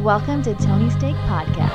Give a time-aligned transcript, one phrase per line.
[0.00, 1.70] Welcome to Tony Steak Podcast.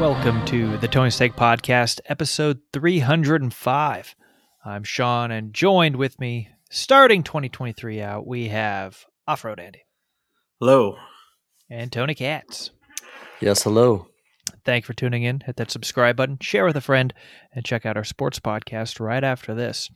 [0.00, 4.14] Welcome to the Tony Steak Podcast, episode 305.
[4.64, 9.84] I'm Sean, and joined with me, starting 2023 out, we have Off Road Andy
[10.58, 10.96] Hello.
[11.68, 12.70] and Tony Katz.
[13.40, 14.06] Yes, hello.
[14.64, 15.40] Thank you for tuning in.
[15.40, 17.12] Hit that subscribe button, share with a friend,
[17.52, 19.90] and check out our sports podcast right after this.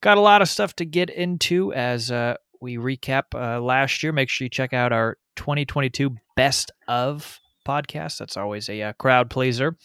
[0.00, 4.12] Got a lot of stuff to get into as uh, we recap uh, last year.
[4.12, 8.18] Make sure you check out our 2022 Best of podcast.
[8.18, 9.76] That's always a uh, crowd pleaser.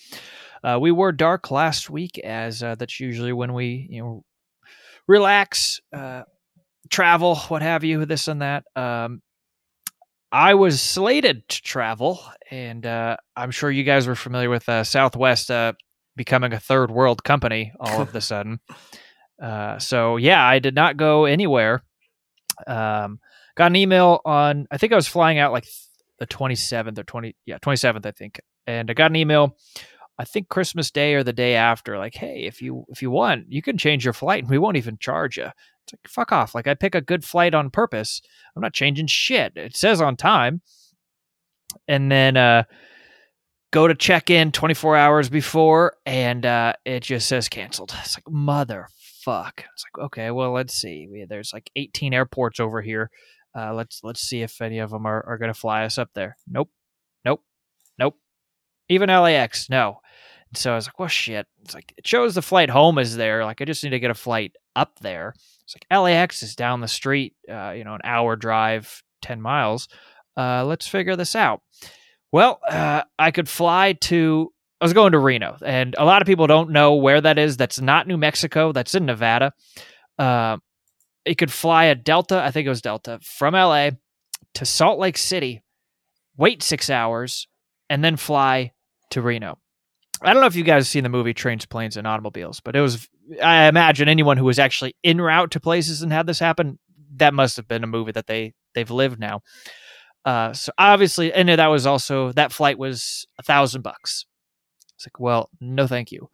[0.63, 4.23] Uh, we were dark last week, as uh, that's usually when we you know
[5.07, 6.23] relax, uh,
[6.89, 8.63] travel, what have you, this and that.
[8.75, 9.21] Um,
[10.31, 14.83] I was slated to travel, and uh, I'm sure you guys were familiar with uh,
[14.83, 15.73] Southwest uh,
[16.15, 18.59] becoming a third world company all of a sudden.
[19.41, 21.83] Uh, so yeah, I did not go anywhere.
[22.65, 23.19] Um,
[23.55, 24.67] got an email on.
[24.71, 25.67] I think I was flying out like
[26.19, 27.35] the 27th or 20.
[27.45, 28.39] Yeah, 27th, I think.
[28.65, 29.55] And I got an email.
[30.19, 31.97] I think Christmas Day or the day after.
[31.97, 34.77] Like, hey, if you if you want, you can change your flight, and we won't
[34.77, 35.45] even charge you.
[35.45, 36.55] It's like fuck off.
[36.55, 38.21] Like I pick a good flight on purpose.
[38.55, 39.53] I'm not changing shit.
[39.55, 40.61] It says on time.
[41.87, 42.63] And then uh
[43.71, 47.93] go to check in 24 hours before and uh it just says canceled.
[47.99, 48.27] It's like
[49.27, 49.59] motherfuck.
[49.73, 51.07] It's like okay, well let's see.
[51.11, 53.09] We, there's like 18 airports over here.
[53.57, 56.09] Uh let's let's see if any of them are are going to fly us up
[56.13, 56.37] there.
[56.47, 56.69] Nope.
[57.25, 57.43] Nope.
[57.97, 58.15] Nope.
[58.89, 59.99] Even LAX, no.
[60.49, 61.45] And so I was like, well, shit.
[61.63, 63.43] It's like, it shows the flight home is there.
[63.43, 65.33] Like, I just need to get a flight up there.
[65.63, 69.89] It's like, LAX is down the street, uh, you know, an hour drive, 10 miles.
[70.37, 71.61] Uh, let's figure this out.
[72.31, 76.27] Well, uh, I could fly to, I was going to Reno, and a lot of
[76.27, 77.57] people don't know where that is.
[77.57, 79.53] That's not New Mexico, that's in Nevada.
[80.19, 80.57] Uh,
[81.25, 83.91] it could fly a Delta, I think it was Delta, from LA
[84.53, 85.63] to Salt Lake City,
[86.37, 87.47] wait six hours,
[87.89, 88.71] and then fly
[89.11, 89.57] to Reno.
[90.21, 92.75] I don't know if you guys have seen the movie Trains, Planes, and Automobiles, but
[92.75, 93.07] it was,
[93.41, 96.79] I imagine anyone who was actually en route to places and had this happen,
[97.15, 99.41] that must have been a movie that they, they've lived now.
[100.25, 104.25] Uh, so obviously, and that was also, that flight was a thousand bucks.
[104.97, 106.29] It's like, well, no, thank you.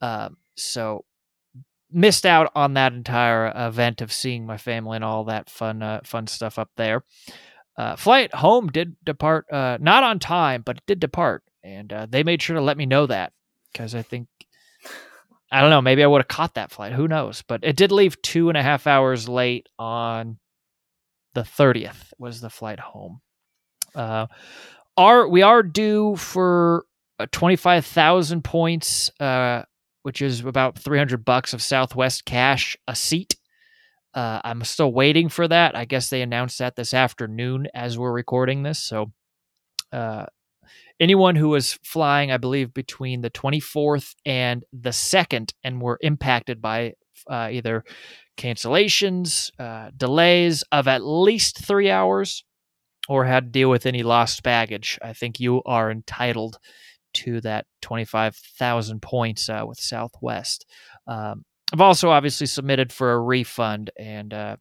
[0.00, 1.04] Um, so
[1.90, 6.00] missed out on that entire event of seeing my family and all that fun, uh,
[6.04, 7.02] fun stuff up there.
[7.76, 12.06] Uh, flight home did depart, uh, not on time, but it did depart and uh,
[12.08, 13.32] they made sure to let me know that
[13.72, 14.28] because I think
[15.50, 17.92] I don't know maybe I would have caught that flight who knows but it did
[17.92, 20.38] leave two and a half hours late on
[21.34, 23.20] the 30th was the flight home
[23.94, 24.26] uh
[24.96, 26.84] are we are due for
[27.26, 29.62] 25,000 points uh
[30.02, 33.36] which is about 300 bucks of Southwest cash a seat
[34.14, 35.76] uh, I'm still waiting for that.
[35.76, 38.82] I guess they announced that this afternoon as we're recording this.
[38.82, 39.12] So,
[39.92, 40.26] uh,
[40.98, 46.60] anyone who was flying, I believe, between the 24th and the 2nd and were impacted
[46.60, 46.94] by
[47.28, 47.84] uh, either
[48.36, 52.44] cancellations, uh, delays of at least three hours,
[53.08, 56.58] or had to deal with any lost baggage, I think you are entitled
[57.24, 60.66] to that 25,000 points uh, with Southwest.
[61.06, 64.56] Um, I've also obviously submitted for a refund and uh,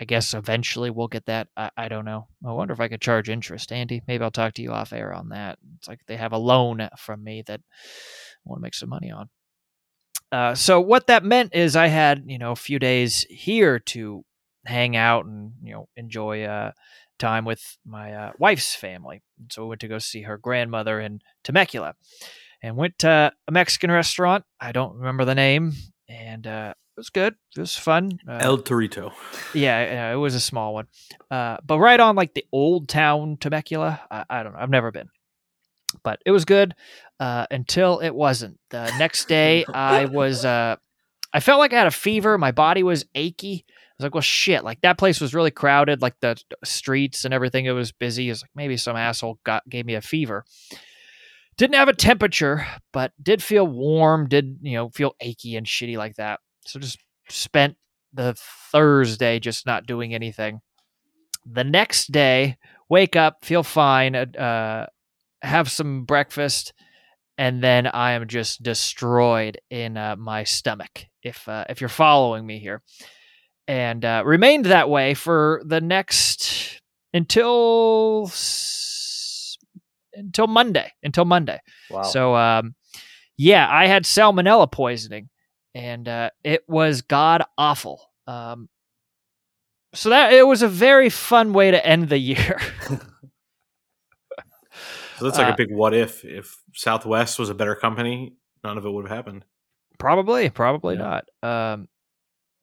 [0.00, 1.48] I guess eventually we'll get that.
[1.56, 2.28] I, I, don't know.
[2.46, 4.02] I wonder if I could charge interest, Andy.
[4.06, 5.58] Maybe I'll talk to you off air on that.
[5.78, 9.10] It's like they have a loan from me that I want to make some money
[9.10, 9.28] on.
[10.30, 14.24] Uh, so what that meant is I had you know a few days here to
[14.66, 16.72] hang out and you know enjoy uh,
[17.18, 19.22] time with my uh, wife's family.
[19.50, 21.94] So we went to go see her grandmother in Temecula,
[22.62, 24.44] and went to a Mexican restaurant.
[24.60, 25.72] I don't remember the name,
[26.08, 27.34] and uh, it was good.
[27.56, 28.18] It was fun.
[28.28, 29.12] Uh, El Torito.
[29.54, 30.86] Yeah, yeah, it was a small one,
[31.30, 34.00] uh, but right on like the old town Temecula.
[34.10, 34.58] I, I, don't know.
[34.58, 35.08] I've never been,
[36.02, 36.74] but it was good
[37.20, 38.58] uh, until it wasn't.
[38.70, 40.44] The next day, I was.
[40.44, 40.76] Uh,
[41.32, 42.38] I felt like I had a fever.
[42.38, 43.66] My body was achy.
[43.98, 44.64] Was like, well, shit.
[44.64, 46.02] Like that place was really crowded.
[46.02, 47.64] Like the streets and everything.
[47.66, 48.30] It was busy.
[48.30, 50.44] It's like maybe some asshole got gave me a fever.
[51.56, 54.28] Didn't have a temperature, but did feel warm.
[54.28, 56.38] Did you know feel achy and shitty like that.
[56.66, 56.98] So just
[57.28, 57.76] spent
[58.12, 58.34] the
[58.70, 60.60] Thursday just not doing anything.
[61.44, 62.58] The next day,
[62.88, 64.86] wake up, feel fine, uh,
[65.42, 66.72] have some breakfast,
[67.36, 71.06] and then I am just destroyed in uh, my stomach.
[71.22, 72.82] If uh, if you're following me here,
[73.68, 76.80] and uh, remained that way for the next
[77.14, 78.30] until
[80.14, 80.92] until Monday.
[81.04, 81.60] Until Monday.
[81.90, 82.02] Wow.
[82.02, 82.74] So um,
[83.36, 85.28] yeah, I had salmonella poisoning
[85.74, 88.00] and uh, it was god awful.
[88.26, 88.68] Um,
[89.94, 92.58] so that it was a very fun way to end the year.
[95.18, 96.24] So that's like Uh, a big what if.
[96.24, 99.44] If Southwest was a better company, none of it would have happened.
[99.98, 101.22] Probably, probably Yeah.
[101.42, 101.72] not.
[101.72, 101.88] Um,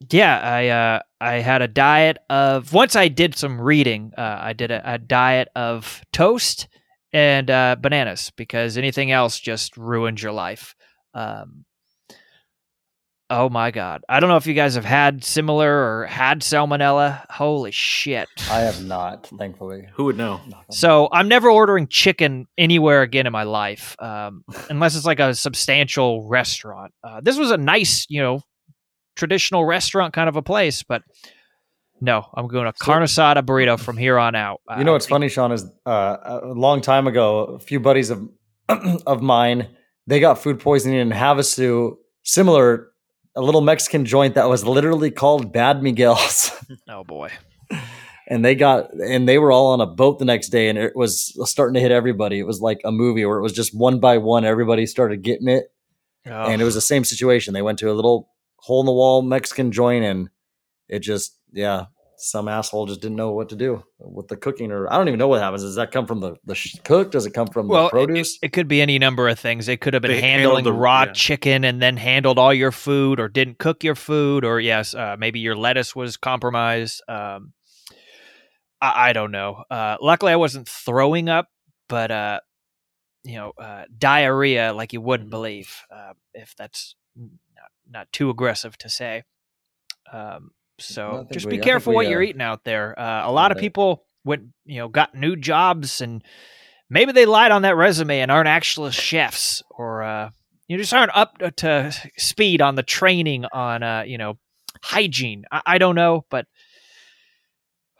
[0.09, 4.11] yeah, I uh, I had a diet of once I did some reading.
[4.17, 6.67] Uh, I did a, a diet of toast
[7.13, 10.75] and uh, bananas because anything else just ruins your life.
[11.13, 11.63] Um,
[13.29, 17.25] oh my god, I don't know if you guys have had similar or had salmonella.
[17.29, 18.27] Holy shit!
[18.51, 19.87] I have not, thankfully.
[19.93, 20.41] Who would know?
[20.71, 25.33] So I'm never ordering chicken anywhere again in my life, um, unless it's like a
[25.33, 26.93] substantial restaurant.
[27.01, 28.41] Uh, this was a nice, you know,
[29.15, 31.01] traditional restaurant kind of a place, but
[32.01, 34.61] no, I'm going to So- carne asada burrito from here on out.
[34.77, 38.27] You know what's funny, Sean, is uh, a long time ago, a few buddies of
[39.05, 39.67] of mine,
[40.07, 42.89] they got food poisoning in Havasu, similar,
[43.35, 46.51] a little Mexican joint that was literally called Bad Miguel's.
[46.89, 47.29] Oh boy,
[48.27, 50.95] and they got and they were all on a boat the next day and it
[50.95, 52.39] was starting to hit everybody.
[52.39, 55.47] It was like a movie where it was just one by one, everybody started getting
[55.47, 55.65] it.
[56.25, 57.53] Oh, And it was the same situation.
[57.53, 58.29] They went to a little
[58.65, 60.29] hole in the wall Mexican joint and
[60.87, 61.85] it just, yeah,
[62.17, 65.19] some asshole just didn't know what to do with the cooking or I don't even
[65.19, 65.61] know what happens.
[65.61, 67.11] Does that come from the, the sh- cook?
[67.11, 68.39] Does it come from well, the produce?
[68.41, 69.67] It, could be any number of things.
[69.67, 71.11] It could have been They handling the- raw yeah.
[71.13, 75.15] chicken and then handled all your food, or didn't cook your food, or yes, uh,
[75.19, 77.03] maybe your lettuce was compromised.
[77.07, 77.53] Um,
[78.81, 79.63] I, I don't know.
[79.69, 81.49] Uh, luckily, I wasn't throwing up,
[81.87, 82.39] but uh,
[83.23, 85.69] you know, uh, diarrhea like you wouldn't believe.
[85.91, 86.95] Uh, if that's
[87.95, 89.23] not, too aggressive to say.
[90.11, 92.97] Um, so just we- be careful we, what you're uh, eating out there.
[92.99, 96.23] Uh, a lot of people went, you know, got new jobs and
[96.89, 100.29] maybe they lied on that resume and aren't actual chefs or uh,
[100.67, 104.37] you just aren't up to speed on the training on uh, you know
[104.81, 105.45] hygiene.
[105.51, 106.47] I, I don't know, but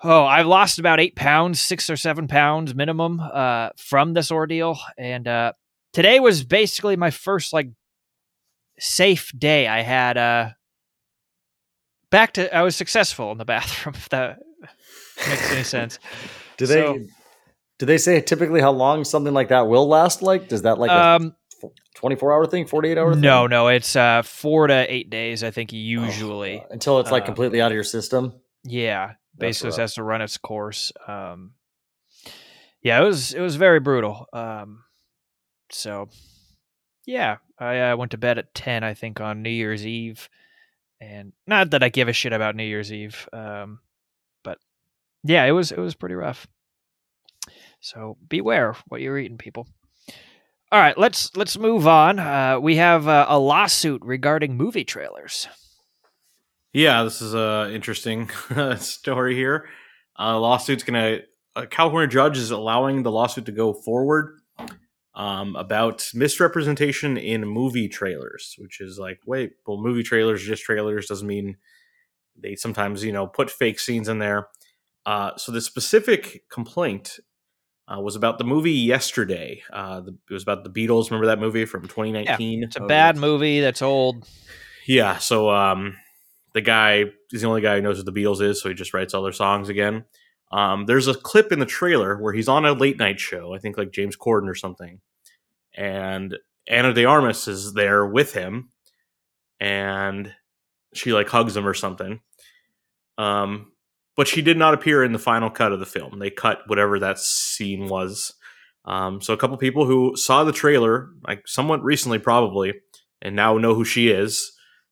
[0.04, 4.80] oh, I've lost about eight pounds, six or seven pounds minimum uh, from this ordeal,
[4.98, 5.54] and uh,
[5.94, 7.70] today was basically my first like
[8.80, 9.68] safe day.
[9.68, 10.50] I had uh,
[12.10, 13.96] back to I was successful in the bathroom.
[13.96, 14.40] If that
[15.28, 16.00] makes any sense.
[16.58, 17.00] Do they so-
[17.78, 20.22] do they say typically how long something like that will last?
[20.22, 23.22] Like, does that like um, a 24 hour thing, 48 hour thing?
[23.22, 25.44] no, no, it's uh, four to eight days.
[25.44, 26.62] I think usually.
[26.62, 28.34] Uh, until it's like uh, completely out of your system.
[28.64, 30.94] Yeah, basically it has to run its course.
[31.06, 31.56] Um,
[32.82, 34.28] yeah, it was it was very brutal.
[34.32, 34.84] Um,
[35.70, 36.08] so
[37.06, 40.30] yeah, I uh, went to bed at ten, I think, on New Year's Eve,
[41.00, 43.80] and not that I give a shit about New Year's Eve, um,
[44.44, 44.58] but
[45.24, 46.48] yeah, it was it was pretty rough.
[47.80, 49.68] So beware what you're eating, people.
[50.72, 52.20] All right, let's let's move on.
[52.20, 55.48] Uh, we have uh, a lawsuit regarding movie trailers.
[56.74, 58.30] Yeah, this is a interesting
[58.80, 59.70] story here.
[60.20, 61.20] Uh, lawsuit's gonna.
[61.58, 64.40] A California judge is allowing the lawsuit to go forward
[65.16, 70.64] um, about misrepresentation in movie trailers, which is like, wait, well, movie trailers are just
[70.64, 71.58] trailers doesn't mean
[72.38, 74.48] they sometimes you know put fake scenes in there.
[75.06, 77.20] Uh, so the specific complaint
[77.88, 79.62] uh, was about the movie yesterday.
[79.72, 81.12] Uh, the, it was about the Beatles.
[81.12, 82.64] Remember that movie from 2019?
[82.64, 84.28] It's a Oh, bad movie that's old.
[84.88, 85.96] Yeah, so um,
[86.54, 88.94] the guy is the only guy who knows what the Beatles is, so he just
[88.94, 90.06] writes all their songs again.
[90.52, 93.60] Um, there's a clip in the trailer where he's on a late night show, I
[93.60, 95.02] think like James Corden or something,
[95.76, 96.38] and
[96.68, 98.70] Ana de Armas is there with him,
[99.60, 100.34] and
[100.94, 102.22] she like hugs him or something.
[103.18, 103.72] Um,
[104.16, 106.20] but she did not appear in the final cut of the film.
[106.20, 108.34] They cut whatever that scene was.
[108.86, 112.76] Um, so a couple people who saw the trailer, like somewhat recently, probably,
[113.22, 114.52] and now know who she is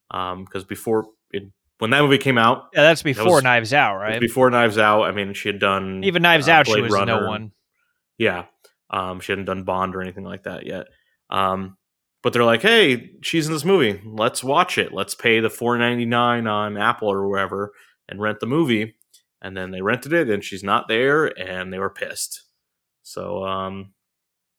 [0.10, 1.44] because before it,
[1.84, 4.18] when that movie came out, Yeah, that's before was- Knives Out, right?
[4.22, 5.04] before Knives Out.
[5.04, 7.52] I mean, she had done Even Knives uh, Out, she Blade was no one.
[8.18, 8.46] Yeah,
[8.90, 10.88] um, she hadn't done Bond or anything like that yet.
[11.30, 11.76] Um,
[12.22, 14.00] but they're like, "Hey, she's in this movie.
[14.06, 14.94] Let's watch it.
[14.94, 17.74] Let's pay the four ninety nine on Apple or wherever
[18.08, 18.96] and rent the movie."
[19.42, 22.44] And then they rented it, and she's not there, and they were pissed.
[23.02, 23.92] So um,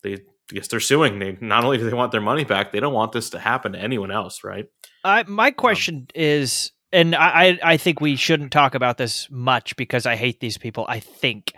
[0.03, 1.21] they I guess they're suing.
[1.21, 3.73] They not only do they want their money back, they don't want this to happen
[3.73, 4.67] to anyone else, right?
[5.03, 10.07] I, my question is, and I, I think we shouldn't talk about this much because
[10.07, 10.87] I hate these people.
[10.89, 11.53] I think,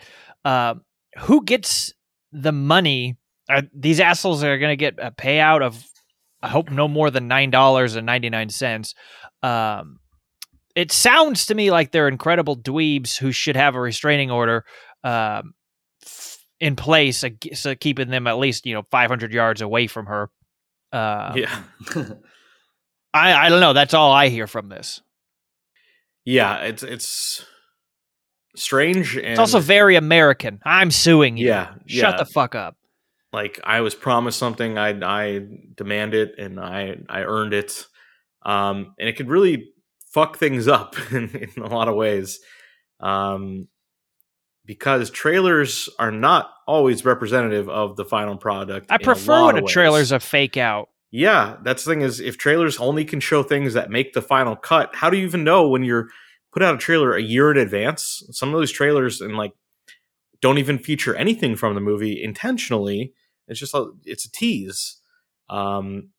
[0.47, 0.77] uh,
[1.19, 1.93] who gets
[2.33, 3.19] the money?
[3.49, 5.85] Are, these assholes are going to get a payout of,
[6.43, 8.95] I hope no more than nine dollars and ninety nine cents.
[9.43, 10.01] Um,
[10.75, 14.65] it sounds to me like they're incredible dweebs who should have a restraining order
[15.05, 15.55] um,
[16.61, 17.25] in place,
[17.55, 20.31] so keeping them at least you know five hundred yards away from her.
[20.93, 21.63] Uh, yeah.
[23.15, 23.73] I I don't know.
[23.73, 25.03] That's all I hear from this.
[26.27, 27.43] Yeah it's it's
[28.57, 29.17] strange.
[29.17, 30.61] And It's also very American.
[30.65, 31.49] I'm suing you.
[31.49, 32.17] Yeah, Shut yeah.
[32.17, 32.77] the fuck up.
[33.33, 37.87] like I was promised something, I I demand it, and I I earned it.
[38.45, 39.69] Um, and it could really
[40.13, 42.39] fuck things up in, in a lot of ways.
[43.01, 43.69] Um,
[44.65, 48.91] because trailers are not always representative of the final product.
[48.91, 49.73] I a prefer when a ways.
[49.73, 50.89] trailer's a fake out.
[51.17, 54.55] Yeah, that's the thing is if trailers only can show things that make the final
[54.55, 56.09] cut, how do you even know when you're
[56.53, 58.23] put out a trailer a year in advance?
[58.33, 59.53] Some of those trailers and like
[60.43, 63.15] don't even feature anything from the movie intentionally.
[63.49, 64.99] It's just a, it's a tease.
[65.49, 66.11] Um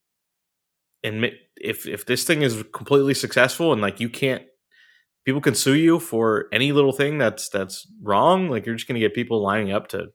[1.04, 4.44] and if if this thing is completely successful and like you can't
[5.26, 9.00] people can sue you for any little thing that's that's wrong, like you're just going
[9.00, 10.08] to get people lining up to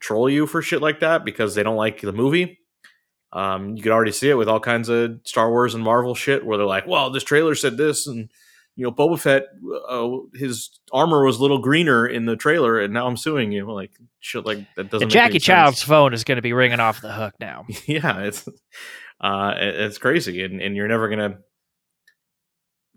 [0.00, 2.58] troll you for shit like that because they don't like the movie.
[3.32, 6.44] Um, you could already see it with all kinds of Star Wars and Marvel shit
[6.46, 8.30] where they're like, "Well, this trailer said this, and
[8.74, 9.48] you know, Boba Fett,
[9.88, 13.70] uh, his armor was a little greener in the trailer, and now I'm suing you."
[13.70, 15.02] Like shit, like that doesn't.
[15.04, 15.38] And Jackie.
[15.40, 17.66] Chiles phone is going to be ringing off the hook now.
[17.86, 18.48] yeah, it's
[19.20, 21.38] uh, it- it's crazy, and and you're never gonna.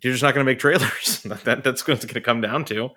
[0.04, 1.22] You're just not going to make trailers.
[1.44, 2.90] that that's going to come down to.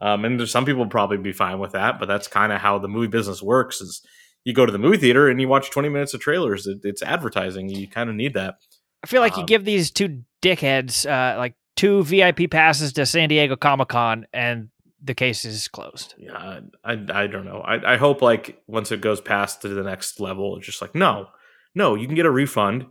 [0.00, 2.78] Um, and there's some people probably be fine with that, but that's kind of how
[2.78, 3.80] the movie business works.
[3.80, 4.04] Is
[4.44, 6.66] you go to the movie theater and you watch 20 minutes of trailers.
[6.66, 7.68] It, it's advertising.
[7.68, 8.56] You kind of need that.
[9.02, 13.06] I feel like you Um, give these two dickheads uh, like two VIP passes to
[13.06, 14.68] San Diego Comic Con, and
[15.02, 16.14] the case is closed.
[16.18, 17.58] Yeah, I, I don't know.
[17.60, 20.94] I, I hope like once it goes past to the next level, it's just like
[20.94, 21.28] no,
[21.74, 22.86] no, you can get a refund.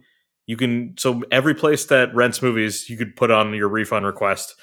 [0.48, 4.56] You can so every place that rents movies, you could put on your refund request.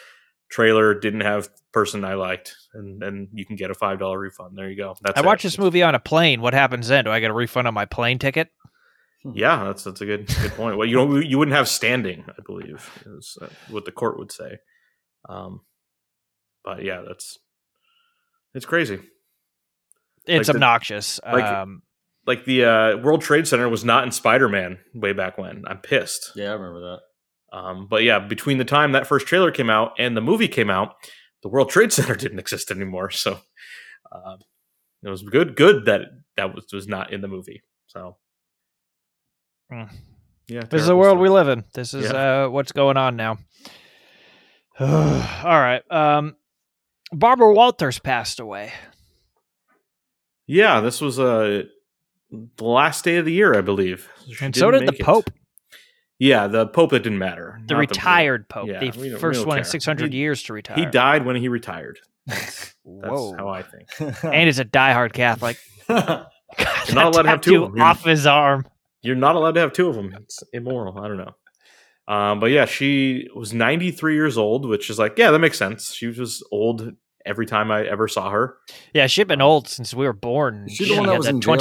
[0.51, 4.57] Trailer didn't have person I liked, and then you can get a five dollar refund.
[4.57, 4.95] There you go.
[5.03, 5.27] That's I it.
[5.27, 6.41] watched this movie on a plane.
[6.41, 7.05] What happens then?
[7.05, 8.49] Do I get a refund on my plane ticket?
[9.35, 10.79] Yeah, that's that's a good good point.
[10.79, 12.89] Well, you don't you wouldn't have standing, I believe,
[13.19, 14.59] is uh, what the court would say.
[15.29, 15.61] Um,
[16.65, 17.39] but yeah, that's
[18.55, 19.01] it's crazy.
[20.27, 21.21] It's Like the- obnoxious.
[21.27, 21.83] like- um,
[22.27, 25.65] Like the uh, World Trade Center was not in Spider Man way back when.
[25.67, 26.33] I'm pissed.
[26.37, 27.01] Yeah, I remember that.
[27.53, 30.69] Um, but yeah, between the time that first trailer came out and the movie came
[30.71, 30.95] out,
[31.43, 33.11] the World Trade Center didn't exist anymore.
[33.11, 33.39] So
[34.13, 34.37] uh,
[35.03, 36.03] it was good, good that
[36.37, 37.63] that was was not in the movie.
[37.87, 38.17] So
[39.73, 39.91] Mm.
[40.47, 41.21] yeah, this is the world stuff.
[41.23, 41.63] we live in.
[41.75, 42.45] This is Yeah.
[42.45, 43.37] uh, what's going on now.
[44.81, 44.87] All
[45.61, 45.83] right.
[45.91, 46.37] Um,
[47.13, 48.73] Barbara Walters passed away.
[50.47, 51.65] Yeah, this was uh,
[52.31, 54.09] the last day of the year, I believe.
[54.27, 55.29] She and so didn't the Pope.
[55.29, 55.35] it.
[56.19, 56.93] Pope, Yeah, the Pope.
[56.93, 57.61] It didn't matter.
[57.67, 60.19] the Not retired Pope, yeah, the we don't- we first don't one in 600 He-
[60.19, 60.77] years to retire.
[60.77, 61.99] He died when he retired.
[62.27, 63.35] That's Whoa.
[63.37, 63.89] how I think.
[64.25, 65.57] and is a diehard Catholic.
[65.89, 66.27] God,
[66.87, 67.77] You're not allowed to have two tattoo of 'em.
[67.77, 68.67] You're- off his arm.
[69.03, 70.13] You're not allowed to have two of them.
[70.23, 70.99] It's immoral.
[70.99, 71.35] I don't know.
[72.13, 75.93] Um, but yeah, she was 93 years old, which is like, yeah, that makes sense.
[75.95, 76.93] She was old
[77.27, 78.57] every time I ever saw her.
[78.95, 80.65] Yeah, she's been old since we were born.
[80.67, 81.55] Is she the one that had was in jail?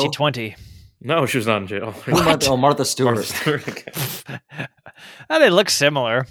[1.04, 1.22] 2020.
[1.22, 1.92] No, she was not in jail.
[1.92, 3.16] Who Martha, oh, Martha Stewart.
[3.16, 4.40] Martha Stewart.
[5.30, 6.26] oh, they look similar.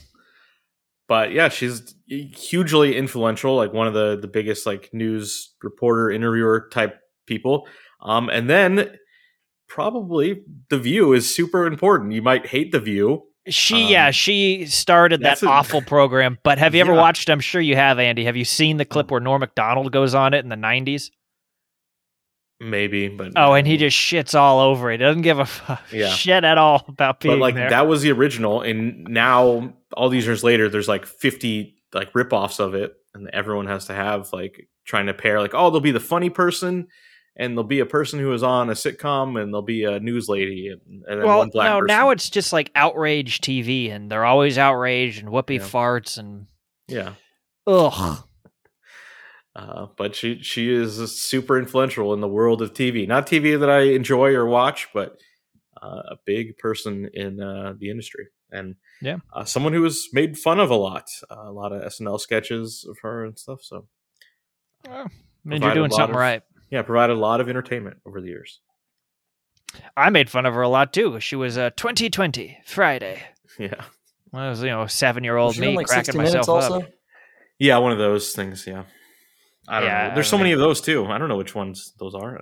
[1.09, 6.69] but yeah, she's hugely influential, like one of the the biggest like news reporter, interviewer
[6.73, 7.67] type people.
[8.03, 8.91] Um, and then
[9.69, 12.13] probably the View is super important.
[12.13, 13.23] You might hate the View.
[13.49, 16.39] She, Um, yeah, she started that a- awful program.
[16.43, 16.99] But have you ever Yeah.
[17.01, 17.31] watched?
[17.31, 18.25] I'm sure you have, Andy.
[18.25, 21.11] Have you seen the clip where Norm Macdonald goes on it in the 90s?
[22.59, 25.01] Maybe, but Oh, and he just shits all over it.
[25.01, 26.09] He doesn't give a fuck, Yeah.
[26.09, 27.69] shit at all about being but like there.
[27.71, 32.59] that was the original and now all these years later there's like 50 like rip-offs
[32.59, 35.91] of it and everyone has to have like trying to pair like oh there'll be
[35.91, 36.87] the funny person
[37.37, 40.27] and there'll be a person who is on a sitcom and there'll be a news
[40.29, 41.87] lady and, and then well, one black no, person.
[41.89, 45.65] now it's just like outrage TV, and they're always outraged, and Whoopi Yeah.
[45.65, 46.47] farts, and
[46.89, 47.13] yeah
[47.67, 48.26] ugh.
[49.57, 53.71] Uh, but she she is super influential in the world of tv not tv that
[53.71, 55.17] i enjoy or watch but
[55.83, 59.17] uh, a big person in uh, the industry and Yeah.
[59.33, 62.87] uh, someone who was made fun of a lot uh, a lot of snl sketches
[62.89, 63.87] of her and stuff so
[64.87, 65.11] Well,
[65.45, 66.43] means Provided you're doing something of- right.
[66.71, 68.61] yeah provided a lot of entertainment over the years
[69.97, 71.21] I made fun of her a lot too.
[71.21, 73.21] She was uh, 2020 Friday.
[73.59, 73.85] yeah
[74.33, 76.81] I was, you know, seven year old Was she on, me like, cracking myself also?
[76.83, 76.89] up.
[77.59, 78.85] yeah one of those things yeah
[79.69, 81.93] i don't Yeah, know there's so many of those too i don't know which ones
[81.99, 82.41] those are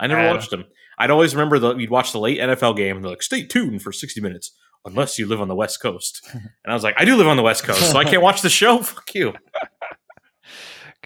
[0.00, 0.64] i never I watched them
[0.98, 3.82] i'd always remember that you'd watch the late nfl game and they're like stay tuned
[3.82, 7.04] for 60 minutes unless you live on the west coast and i was like i
[7.04, 9.32] do live on the west coast so i can't watch the show fuck you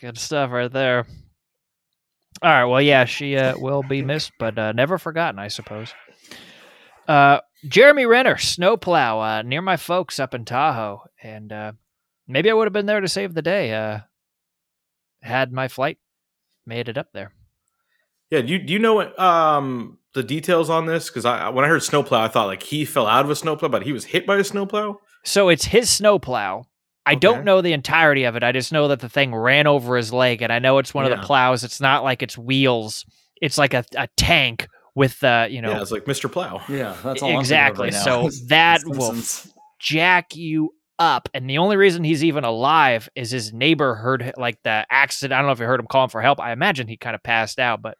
[0.00, 1.06] Good stuff right there.
[2.40, 2.64] All right.
[2.66, 5.92] Well, yeah, she uh, will be missed, but uh, never forgotten, I suppose.
[7.08, 11.72] Uh, Jeremy Renner, snowplow, uh, near my folks up in Tahoe, and uh,
[12.28, 13.72] maybe I would have been there to save the day.
[15.28, 15.98] Had my flight,
[16.66, 17.32] made it up there.
[18.30, 21.08] Yeah, do you do you know what, um the details on this?
[21.08, 23.68] Because I when I heard snowplow, I thought like he fell out of a snowplow,
[23.68, 24.98] but he was hit by a snowplow.
[25.24, 26.64] So it's his snowplow.
[27.06, 27.20] I Okay.
[27.20, 28.42] don't know the entirety of it.
[28.42, 31.06] I just know that the thing ran over his leg, and I know it's one
[31.06, 31.64] of the plows.
[31.64, 33.06] It's not like it's wheels.
[33.40, 36.30] It's like a, a tank with uh, you know yeah, it's like Mr.
[36.30, 36.60] Plow.
[36.68, 37.84] Yeah, that's all I'm thinking of exactly.
[37.84, 38.02] right now.
[38.02, 39.14] so that The will
[39.78, 41.28] jack you up.
[41.34, 45.32] And the only reason he's even alive is his neighbor heard like the accident.
[45.36, 46.40] I don't know if you heard him calling for help.
[46.40, 47.96] I imagine he kind of passed out, but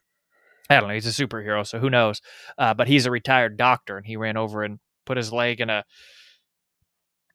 [0.71, 0.95] I don't know.
[0.95, 2.21] He's a superhero, so who knows?
[2.59, 5.71] Uh, but he's a retired doctor, and he ran over and put his leg in
[5.71, 5.85] a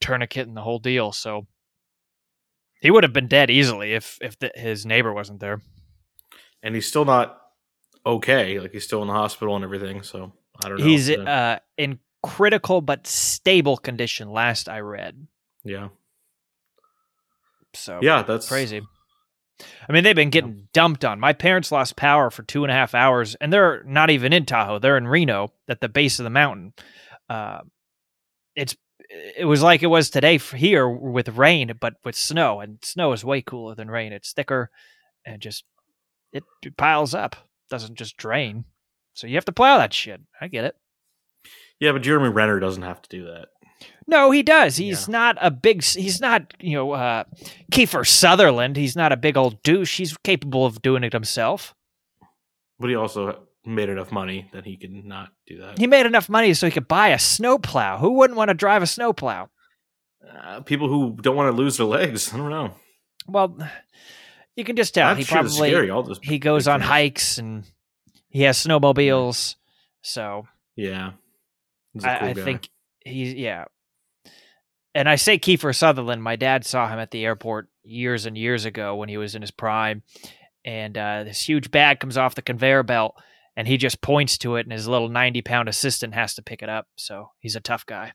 [0.02, 1.12] tourniquet and the whole deal.
[1.12, 1.48] So
[2.82, 5.62] he would have been dead easily if if the, his neighbor wasn't there.
[6.62, 7.40] and he's still not
[8.06, 8.60] okay.
[8.60, 10.04] Like he's still in the hospital and everything.
[10.04, 10.86] So I don't know.
[10.86, 14.30] He's uh, in critical but stable condition.
[14.30, 15.28] Last I read.
[15.64, 15.90] Yeah,
[17.74, 18.82] So yeah, that's crazy.
[19.88, 21.20] I mean, they've been getting dumped on.
[21.20, 24.46] My parents lost power for two and a half hours, and they're not even in
[24.46, 24.80] Tahoe.
[24.80, 26.74] They're in Reno, at the base of the mountain.
[27.30, 27.60] Uh,
[28.56, 28.76] it's
[29.38, 32.60] it was like it was today here with rain, but with snow.
[32.60, 34.12] And snow is way cooler than rain.
[34.12, 34.70] It's thicker,
[35.26, 35.64] and just
[36.32, 36.44] it
[36.78, 37.36] piles up.
[37.70, 38.66] Doesn't just drain.
[39.14, 40.22] So you have to plow that shit.
[40.42, 40.76] I get it.
[41.80, 43.48] Yeah, but Jeremy Renner doesn't have to do that.
[44.06, 44.76] No, he does.
[44.76, 45.84] He's not a big.
[45.84, 47.24] He's not you know uh,
[47.72, 48.76] Kiefer Sutherland.
[48.76, 49.98] He's not a big old douche.
[49.98, 51.74] He's capable of doing it himself.
[52.80, 55.78] But he also made enough money that he could not do that.
[55.78, 57.98] He made enough money so he could buy a snowplow.
[58.00, 59.50] Who wouldn't want to drive a snowplow?
[60.38, 62.34] Uh, people who don't want to lose their legs.
[62.34, 62.76] I don't know.
[63.28, 63.58] Well,
[64.56, 65.90] you can just tell That he is probably scary.
[65.90, 66.90] All those he goes on things.
[66.90, 67.64] hikes and
[68.30, 69.56] he has snowmobiles.
[70.02, 71.14] So Yeah,
[71.94, 72.70] He's a I, cool I think
[73.06, 73.66] he's yeah.
[74.96, 76.22] And I say Kiefer Sutherland.
[76.24, 79.42] My dad saw him at the airport years and years ago when he was in
[79.42, 80.04] his prime,
[80.64, 83.16] and uh, this huge bag comes off the conveyor belt,
[83.56, 86.70] and he just points to it, and his little ninety-pound assistant has to pick it
[86.70, 86.88] up.
[86.96, 88.14] So he's a tough guy.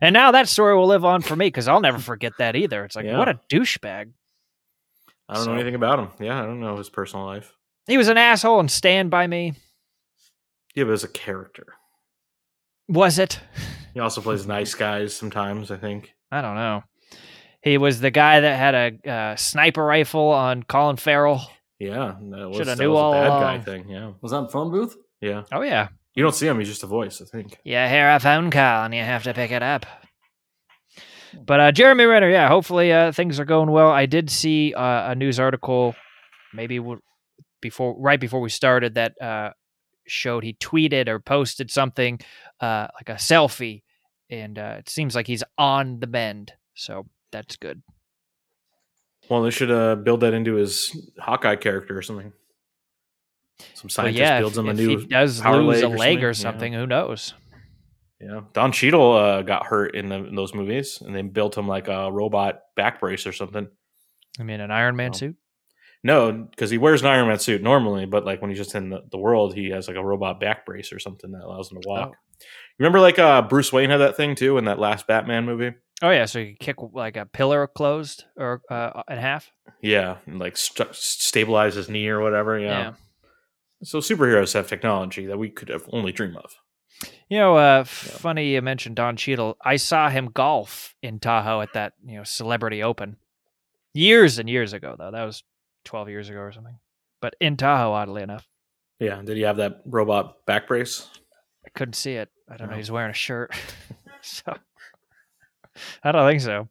[0.00, 2.84] And now that story will live on for me because I'll never forget that either.
[2.84, 3.16] It's like Yeah.
[3.18, 4.12] what a douchebag.
[5.28, 6.08] I don't so- know anything about him.
[6.20, 7.54] Yeah, I don't know his personal life.
[7.86, 9.54] He was an asshole and Stand by Me.
[10.74, 11.74] Yeah, but as a character,
[12.88, 13.40] Was it?
[13.94, 15.70] he also plays nice guys sometimes.
[15.70, 16.14] I think.
[16.30, 16.82] I don't know.
[17.62, 18.74] He was the guy that had
[19.04, 21.42] a uh, sniper rifle on Colin Farrell.
[21.78, 23.88] Yeah, that was, Shoulda that knew was all a bad guy thing.
[23.88, 24.96] Yeah, Was that phone booth?
[25.20, 25.42] yeah.
[25.52, 27.20] Oh yeah, You don't see him; he's just a voice.
[27.20, 27.58] I think.
[27.64, 29.86] Yeah, hear a phone call and you have to pick it up.
[31.44, 33.90] But uh, Jeremy Renner, yeah, hopefully uh, things are going well.
[33.90, 35.94] I did see uh, a news article,
[36.54, 36.80] maybe
[37.60, 39.50] before, right before we started, that uh,
[40.06, 42.18] showed he tweeted or posted something
[42.60, 43.82] uh, like a selfie,
[44.30, 46.52] and uh, it seems like he's on the bend.
[46.74, 47.82] So that's good.
[49.28, 52.32] Well, they should uh, build that into his Hawkeye character or something.
[53.74, 56.24] Some scientist yeah, builds if, him a new he does lose leg a or leg
[56.24, 57.34] or something, something, who knows?
[58.20, 61.68] Yeah, Don Cheadle uh, got hurt in, the, in those movies, and they built him
[61.68, 63.68] like a robot back brace or something.
[64.38, 65.36] I mean, an Iron Man Well, suit.
[66.04, 68.90] No, because he wears an Iron Man suit normally, but like when he's just in
[68.90, 71.80] the, the world, he has like a robot back brace or something that allows him
[71.80, 72.12] to walk.
[72.12, 72.44] Oh.
[72.78, 75.74] Remember, like uh, Bruce Wayne had that thing too in that last Batman movie.
[76.00, 79.50] Oh yeah, so you could kick like a pillar closed or uh, in half.
[79.82, 82.58] Yeah, and like st- stabilize his knee or whatever.
[82.58, 82.94] Yeah.
[83.82, 86.52] So superheroes have technology that we could have only dream of.
[87.28, 89.56] You know, uh, funny you mentioned Don Cheadle.
[89.64, 93.16] I saw him golf in Tahoe at that you know Celebrity Open
[93.92, 94.94] years and years ago.
[94.96, 95.42] Though that was
[95.88, 96.78] twelve years ago or something.
[97.20, 98.46] But in Tahoe, oddly enough,
[99.00, 99.20] Yeah.
[99.24, 101.08] Did he have that robot back brace?
[101.66, 102.28] I couldn't see it.
[102.48, 102.76] I don't know.
[102.76, 103.52] He's wearing a shirt,
[104.22, 104.54] so
[106.04, 106.68] I don't think so.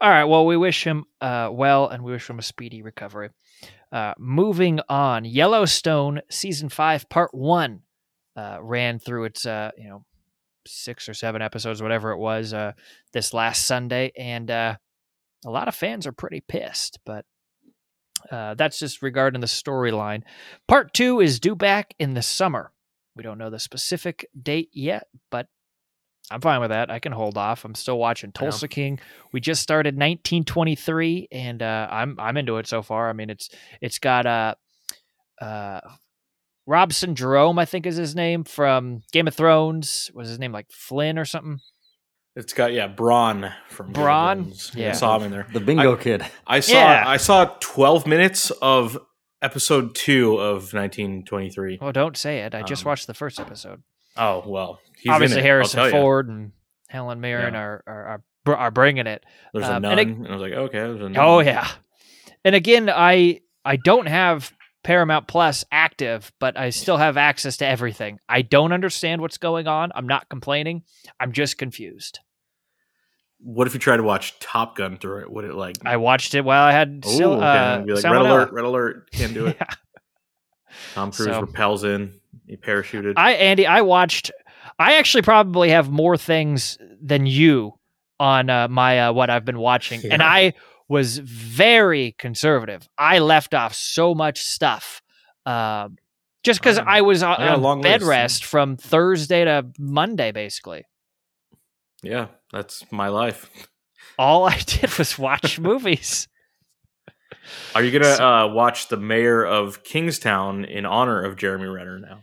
[0.00, 0.24] All right.
[0.24, 3.30] Well, we wish him uh, well, and we wish him a speedy recovery.
[3.92, 7.82] Uh, moving on, Yellowstone season five, part one,
[8.36, 10.04] uh, ran through its uh, you know
[10.66, 12.72] six or seven episodes, whatever it was, uh,
[13.12, 14.76] this last Sunday, and uh,
[15.44, 16.98] a lot of fans are pretty pissed.
[17.04, 17.24] But
[18.30, 20.22] uh, that's just regarding the storyline.
[20.68, 22.72] Part two is due back in the summer.
[23.14, 25.48] We don't know the specific date yet, but
[26.30, 26.90] I'm fine with that.
[26.90, 27.64] I can hold off.
[27.64, 28.32] I'm still watching.
[28.32, 28.98] Tulsa King.
[29.32, 33.08] We just started 1923, and uh, I'm I'm into it so far.
[33.08, 33.48] I mean, it's
[33.80, 34.54] it's got uh,
[35.40, 35.80] uh,
[36.66, 40.10] Robson Jerome, I think is his name from Game of Thrones.
[40.14, 41.60] Was his name like Flynn or something?
[42.36, 44.34] It's got yeah, Bronn from Game Bronn?
[44.44, 44.72] Thrones.
[44.74, 44.90] Yeah.
[44.90, 45.46] I saw him in there.
[45.52, 46.22] The bingo kid.
[46.46, 47.04] I saw Yeah.
[47.06, 48.98] I saw 12 minutes of
[49.40, 51.78] episode 2 of 1923.
[51.80, 52.54] Oh, don't say it.
[52.54, 53.82] I just Um, watched the first episode.
[54.16, 54.80] Oh, well.
[54.98, 55.92] He's Obviously, in it, I'll Harrison tell ya.
[55.92, 56.52] Ford and
[56.88, 57.60] Helen Mirren Yeah.
[57.60, 59.24] are, are are are bringing it.
[59.52, 61.16] There's a Um, nun, and and, I was like, okay, a nun.
[61.18, 61.66] Oh yeah.
[62.44, 64.52] And again, I I don't have
[64.84, 68.18] Paramount Plus active, but I still have access to everything.
[68.28, 69.90] I don't understand what's going on.
[69.96, 70.84] I'm not complaining.
[71.18, 72.20] I'm just confused.
[73.38, 75.30] What if you try to watch Top Gun through it?
[75.30, 75.76] Would it like?
[75.84, 77.44] I watched it while I had Ooh, okay.
[77.44, 79.56] uh, Be like, red alert, red alert, can't do it.
[79.60, 79.66] Yeah.
[80.94, 83.14] Tom Cruise So- repels in, he parachuted.
[83.16, 84.30] I Andy, I watched.
[84.78, 87.74] I actually probably have more things than you
[88.18, 90.54] on uh, my uh, what I've been watching, and I
[90.88, 92.88] was very conservative.
[92.98, 95.02] I left off so much stuff,
[95.44, 95.88] uh,
[96.42, 98.08] just because Um, I was on, I on long bed list.
[98.10, 100.84] rest from Thursday to Monday, basically.
[102.02, 103.50] yeah, that's my life.
[104.18, 106.28] All I did was watch movies.
[107.74, 111.98] Are you gonna So- uh, watch the mayor of Kingstown in honor of Jeremy Renner
[111.98, 112.20] now?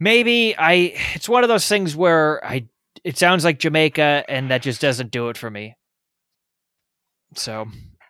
[0.00, 0.94] Maybe I.
[1.14, 2.66] It's one of those things where I.
[3.04, 5.76] It sounds like Jamaica, and that just doesn't do it for me.
[7.34, 7.66] So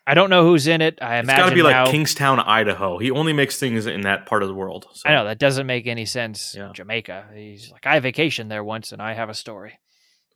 [0.06, 0.98] I don't know who's in it.
[1.00, 2.98] I It's imagine got to be like Kingstown, Idaho.
[2.98, 4.86] He only makes things in that part of the world.
[4.92, 5.08] So.
[5.08, 6.54] I know that doesn't make any sense.
[6.56, 6.72] Yeah.
[6.74, 7.26] Jamaica.
[7.34, 9.78] He's like, I vacationed there once, and I have a story.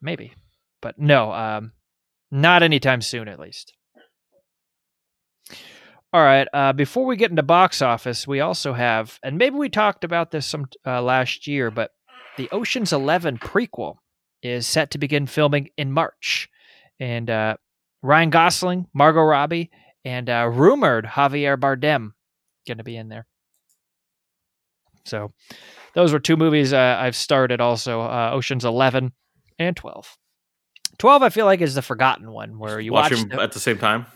[0.00, 0.32] Maybe,
[0.80, 1.72] but no, um,
[2.30, 3.72] not anytime soon, at least.
[6.12, 6.48] All right.
[6.52, 10.30] Uh, before we get into box office, we also have, and maybe we talked about
[10.30, 11.90] this some uh, last year, but
[12.36, 13.96] the Ocean's Eleven prequel
[14.42, 16.48] is set to begin filming in March,
[17.00, 17.56] and uh,
[18.02, 19.70] Ryan Gosling, Margot Robbie,
[20.04, 22.12] and uh, rumored Javier Bardem
[22.66, 23.26] going to be in there.
[25.04, 25.32] So,
[25.94, 27.60] those were two movies uh, I've started.
[27.60, 29.12] Also, uh, Ocean's Eleven
[29.58, 30.16] and Twelve.
[30.98, 33.52] Twelve, I feel like, is the forgotten one where you watch watch, him the- at
[33.52, 34.06] the same time.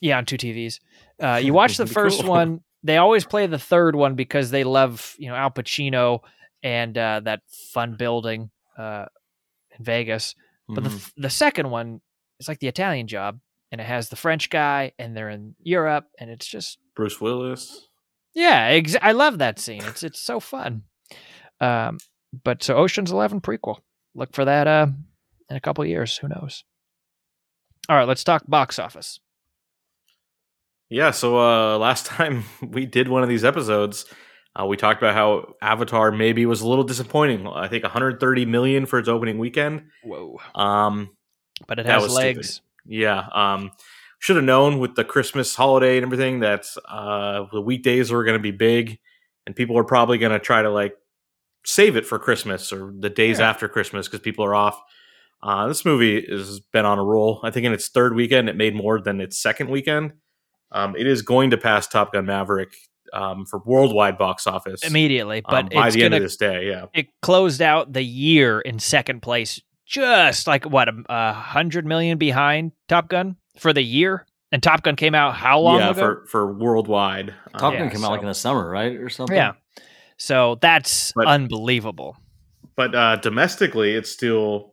[0.00, 0.80] yeah, on two TVs.
[1.20, 2.30] Uh, you watch the first cool.
[2.30, 2.60] one.
[2.84, 6.20] They always play the third one because they love, you know, Al Pacino
[6.62, 7.40] and uh, that
[7.72, 9.06] fun building uh,
[9.76, 10.36] in Vegas.
[10.68, 10.94] But the Mhm.
[10.96, 12.00] f the second one
[12.38, 13.40] is like the Italian job,
[13.72, 17.88] and it has the French guy, and they're in Europe, and it's just Bruce Willis.
[18.32, 18.66] yeah.
[18.70, 19.82] Ex- I love that scene.
[19.82, 20.84] It's it's so fun.
[21.60, 21.98] Um,
[22.44, 23.78] but so Ocean's Eleven prequel.
[24.14, 24.86] Look for that uh,
[25.50, 26.16] in a couple years.
[26.18, 26.64] Who knows?
[27.88, 29.20] All right, let's talk box office.
[30.90, 34.04] Yeah, so uh, last time we did one of these episodes,
[34.58, 37.46] uh, we talked about how Avatar maybe was a little disappointing.
[37.46, 39.84] I think 130 million for its opening weekend.
[40.02, 40.38] Whoa!
[40.54, 41.10] Um,
[41.66, 42.36] But it has was stupid.
[42.36, 42.60] legs.
[42.86, 43.70] yeah, um,
[44.18, 48.36] should have known with the Christmas holiday and everything that uh, the weekdays were going
[48.38, 48.98] to be big,
[49.46, 50.94] and people are probably going to try to like
[51.64, 53.50] save it for Christmas or the days Yeah.
[53.50, 54.80] after Christmas because people are off.
[55.42, 57.40] Uh, this movie has been on a roll.
[57.44, 60.12] I think in its third weekend, it made more than its second weekend.
[60.72, 62.74] Um, it is going to pass Top Gun Maverick
[63.12, 66.36] um, for worldwide box office immediately, um, but by it's the end gonna of this
[66.36, 66.68] day.
[66.68, 71.86] Yeah, it closed out the year in second place, just like what a, a hundred
[71.86, 74.26] million behind Top Gun for the year.
[74.50, 76.00] And Top Gun came out how long yeah, ago?
[76.00, 77.30] for for worldwide.
[77.54, 79.36] Um, Top Yeah, Gun came out like in the summer, right, or something.
[79.36, 79.52] yeah.
[80.18, 82.16] So that's But- unbelievable.
[82.76, 84.72] but uh, domestically, it's still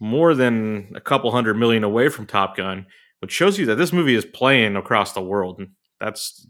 [0.00, 2.86] more than a couple hundred million away from Top Gun,
[3.20, 5.58] which shows you that this movie is playing across the world.
[5.58, 6.46] And that's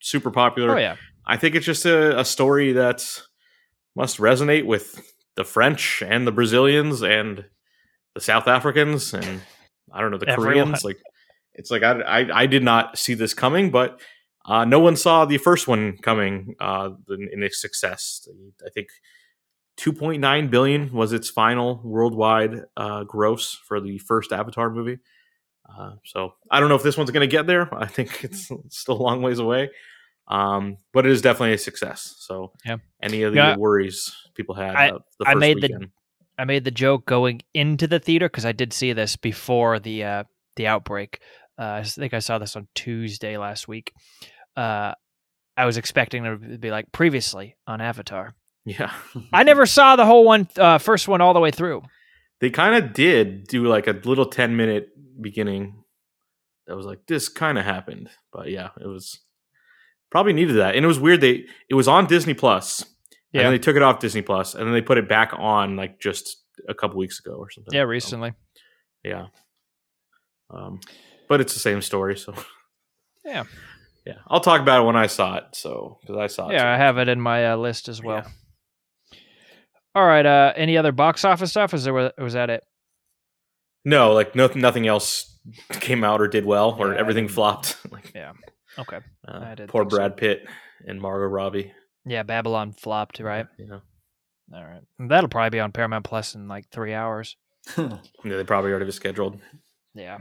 [0.00, 0.76] super popular.
[0.76, 3.22] Oh yeah, I think it's just a, a story that
[3.96, 7.44] must resonate with the French and the Brazilians and
[8.14, 9.40] the South Africans and
[9.92, 10.54] I don't know the Everyone.
[10.54, 10.84] Koreans.
[10.84, 10.98] Like
[11.54, 14.00] it's like I, I I did not see this coming, but
[14.44, 18.28] uh, no one saw the first one coming uh, in, in its success.
[18.64, 18.88] I think
[19.78, 24.98] 2.9 billion was its final worldwide uh, gross for the first Avatar movie.
[25.68, 27.72] Uh, so I don't know if this one's going to get there.
[27.74, 29.70] I think it's still a long ways away,
[30.28, 32.14] um, but it is definitely a success.
[32.18, 32.76] So Yeah.
[33.02, 33.56] any of the Yeah.
[33.56, 35.90] worries people had, I- uh, the I made the-
[36.38, 40.04] I made the joke going into the theater because I did see this before the
[40.04, 40.24] uh,
[40.56, 41.20] the outbreak.
[41.58, 43.92] Uh, I think I saw this on Tuesday last week.
[44.56, 44.94] Uh,
[45.58, 48.34] I was expecting it to be like previously on Avatar.
[48.64, 48.92] Yeah.
[49.32, 51.82] I never saw the whole one, uh, first one all the way through.
[52.40, 54.88] they kind of did do like a little 10 minute
[55.20, 55.82] beginning
[56.66, 59.18] that was like this kind of happened but yeah it was
[60.10, 62.84] probably needed that and it was weird they it was on disney plus
[63.32, 63.42] Yeah.
[63.42, 66.00] then they took it off disney plus and then they put it back on like
[66.00, 68.32] just a couple weeks ago or something Yeah, So, recently.
[69.04, 69.26] yeah
[70.50, 70.80] um
[71.28, 72.34] but it's the same story so
[73.24, 73.44] Yeah.
[74.06, 76.72] yeah i'll talk about it when i saw it so because i saw it Yeah,
[76.72, 78.24] I have it in my uh, list as well.
[79.94, 80.24] All right.
[80.24, 81.74] Uh, any other box office stuff?
[81.74, 82.64] Is there was that it?
[83.84, 85.38] no like no, nothing else
[85.72, 88.32] came out or did well or Yeah, everything flopped like yeah.
[88.78, 88.98] Okay.
[89.26, 89.96] uh, poor think so.
[89.96, 90.46] brad pitt
[90.86, 91.72] and margot robbie
[92.04, 93.20] Yeah, Babylon flopped.
[93.20, 93.46] Right.
[93.58, 93.80] you know
[94.54, 94.82] All right.
[94.98, 97.36] That'll probably be on Paramount Plus in like three hours.
[97.76, 97.98] Yeah,
[98.36, 99.40] they probably already scheduled.
[99.94, 100.18] Yeah.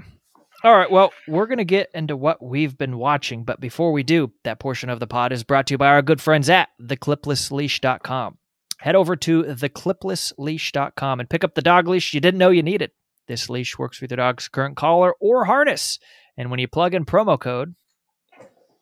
[0.63, 0.89] All right.
[0.91, 3.43] Well, we're going to get into what we've been watching.
[3.45, 6.01] But before we do, that portion of the pod is brought to you by our
[6.01, 8.37] good friends at thecliplessleash.com.
[8.79, 12.91] Head over to thecliplessleash.com and pick up the dog leash you didn't know you needed.
[13.27, 15.99] This leash works with your dog's current collar or harness.
[16.37, 17.75] And when you plug in promo code,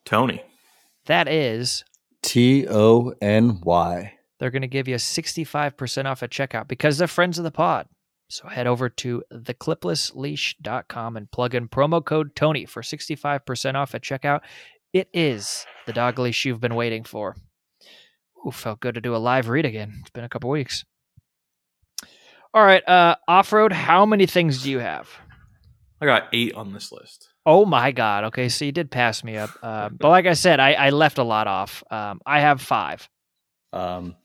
[0.06, 0.44] Tony.
[1.08, 1.84] that is,
[2.22, 4.14] T O N Y.
[4.40, 7.88] they're going to give you 65% off at checkout because they're friends of the pod.
[8.30, 14.04] So head over to thecliplessleash.com and plug in promo code Tony for 65% off at
[14.04, 14.42] checkout.
[14.94, 17.36] It is the dog leash you've been waiting for.
[18.46, 19.98] Ooh, felt good to do a live read again.
[20.02, 20.84] It's been a couple weeks.
[22.54, 23.74] All right, uh, off road.
[23.74, 25.10] How many things do you have?
[26.00, 27.30] I got eight on this list.
[27.46, 28.26] Oh my God.
[28.26, 31.18] Okay, so you did pass me up, uh, but like I said, I, I left
[31.18, 31.84] a lot off.
[31.90, 33.08] Um, I have five.
[33.74, 34.16] Um,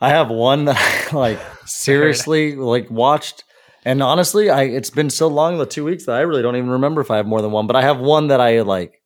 [0.00, 0.76] I have one that
[1.12, 3.44] I, like seriously like watched,
[3.84, 6.70] and honestly, I it's been so long the two weeks that I really don't even
[6.70, 7.66] remember if I have more than one.
[7.66, 9.02] But I have one that I like.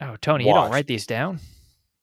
[0.00, 1.40] Oh, Tony, you don't write these down.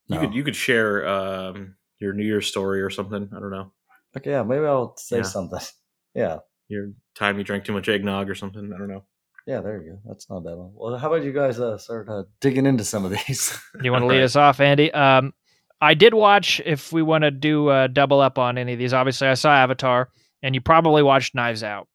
[0.08, 3.30] You could you could share um, your New Year's story or something.
[3.36, 3.72] I don't know.
[4.18, 5.24] Okay, yeah, maybe I'll say Yeah.
[5.24, 5.60] something.
[6.16, 6.38] Yeah,
[6.68, 8.72] Your time you drank too much eggnog or something.
[8.72, 9.04] I don't know.
[9.48, 10.00] yeah, there you go.
[10.06, 10.70] That's not bad one.
[10.76, 13.58] Well, how about you guys uh, start uh, digging into some of these?
[13.82, 14.92] You want to lead us off, Andy?
[14.94, 15.34] Um,
[15.82, 16.62] I did watch.
[16.66, 19.52] If we want to do uh, double up on any of these, obviously I saw
[19.56, 20.10] Avatar,
[20.44, 21.88] and you probably watched Knives Out.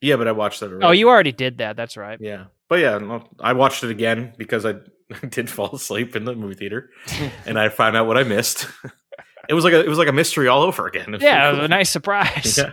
[0.00, 0.70] Yeah, but I watched that.
[0.70, 0.86] Already.
[0.86, 1.76] Oh, you already did that.
[1.76, 2.18] That's right.
[2.20, 4.76] Yeah, but yeah, I watched it again because I
[5.30, 6.90] did fall asleep in the movie theater,
[7.46, 8.66] and I found out what I missed.
[9.48, 11.14] it was like a it was like a mystery all over again.
[11.14, 12.58] It Yeah, it was a nice surprise.
[12.58, 12.70] Yeah.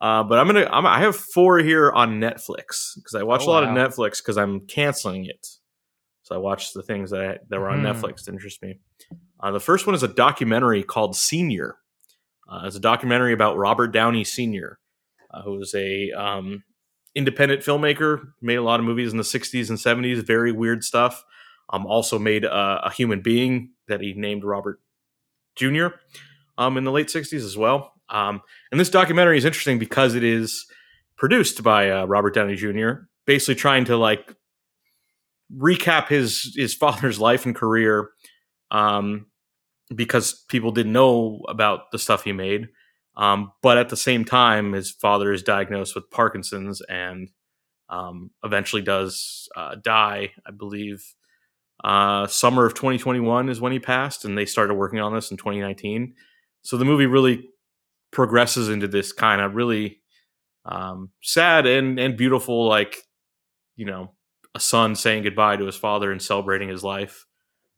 [0.00, 3.48] Uh, but I'm gonna I'm, I have four here on Netflix because I watch Oh,
[3.48, 3.70] a lot wow.
[3.70, 5.44] of Netflix because I'm canceling it.
[6.22, 7.94] So I watched the things that I, that were on Mhm.
[7.94, 8.78] Netflix that interest me.
[9.40, 11.76] Uh, the first one is a documentary called Senior.
[12.48, 14.78] Uh, it's a documentary about Robert Downey Sr.,
[15.32, 16.62] uh, who was a um,
[17.18, 21.24] independent filmmaker, made a lot of movies in the 60s and 70s, very weird stuff.
[21.70, 24.80] Um, also made a, a human being that he named Robert
[25.56, 25.88] Jr.
[26.56, 27.92] Um, in the late 60s as well.
[28.08, 30.64] Um, and this documentary is interesting because it is
[31.16, 32.90] produced by uh, Robert Downey Jr.,
[33.26, 34.34] basically trying to like
[35.54, 38.10] recap his his father's life and career
[38.70, 39.26] um,
[39.94, 42.68] because people didn't know about the stuff he made.
[43.18, 47.28] Um, but at the same time, his father is diagnosed with Parkinson's and
[47.90, 50.30] um, eventually does uh, die.
[50.46, 51.04] I believe
[51.82, 55.36] uh, summer of 2021 is when he passed, and they started working on this in
[55.36, 56.14] 2019.
[56.62, 57.48] So the movie really
[58.12, 60.00] progresses into this kind of really
[60.64, 62.98] um, sad and and beautiful, like
[63.76, 64.12] you know,
[64.54, 67.26] a son saying goodbye to his father and celebrating his life.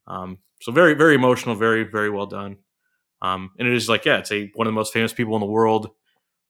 [0.07, 2.59] Um, so very very emotional, very very well done.
[3.23, 5.41] Um, and it is like yeah, it's a one of the most famous people in
[5.41, 5.91] the world,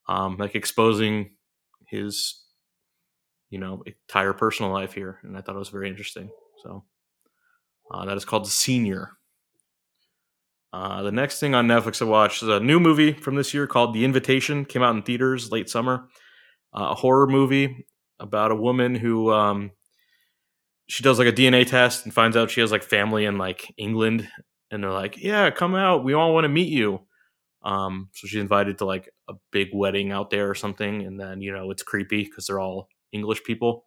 [0.09, 1.33] um, like exposing
[1.87, 2.43] his
[3.51, 6.31] you know entire personal life here, and I thought it was very interesting.
[6.63, 6.85] So
[7.91, 9.11] uh, that is called Senior.
[10.73, 13.67] Uh, the next thing on Netflix I watched is a new movie from this year
[13.67, 14.65] called The Invitation.
[14.65, 16.09] Came out in theaters late summer.
[16.73, 17.87] Uh, a horror movie
[18.21, 19.73] about a woman who um,
[20.87, 23.73] she does like a DNA test and finds out she has like family in like
[23.77, 24.29] England,
[24.71, 26.05] and they're like, "Yeah, come out.
[26.05, 27.01] We all want to meet you."
[27.63, 31.41] Um, so she's invited to like a big wedding out there or something, and then
[31.41, 33.85] you know it's creepy because they're all English people,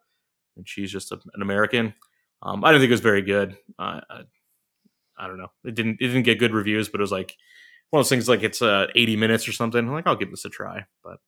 [0.56, 1.94] and she's just a, an American.
[2.42, 3.56] Um, I don't think it was very good.
[3.78, 4.20] Uh, I,
[5.16, 5.52] I don't know.
[5.64, 7.36] It didn't it didn't get good reviews, but it was like
[7.90, 9.78] one of those things like it's uh, 80 minutes or something.
[9.78, 10.84] I'm like, I'll give this a try.
[11.02, 11.18] But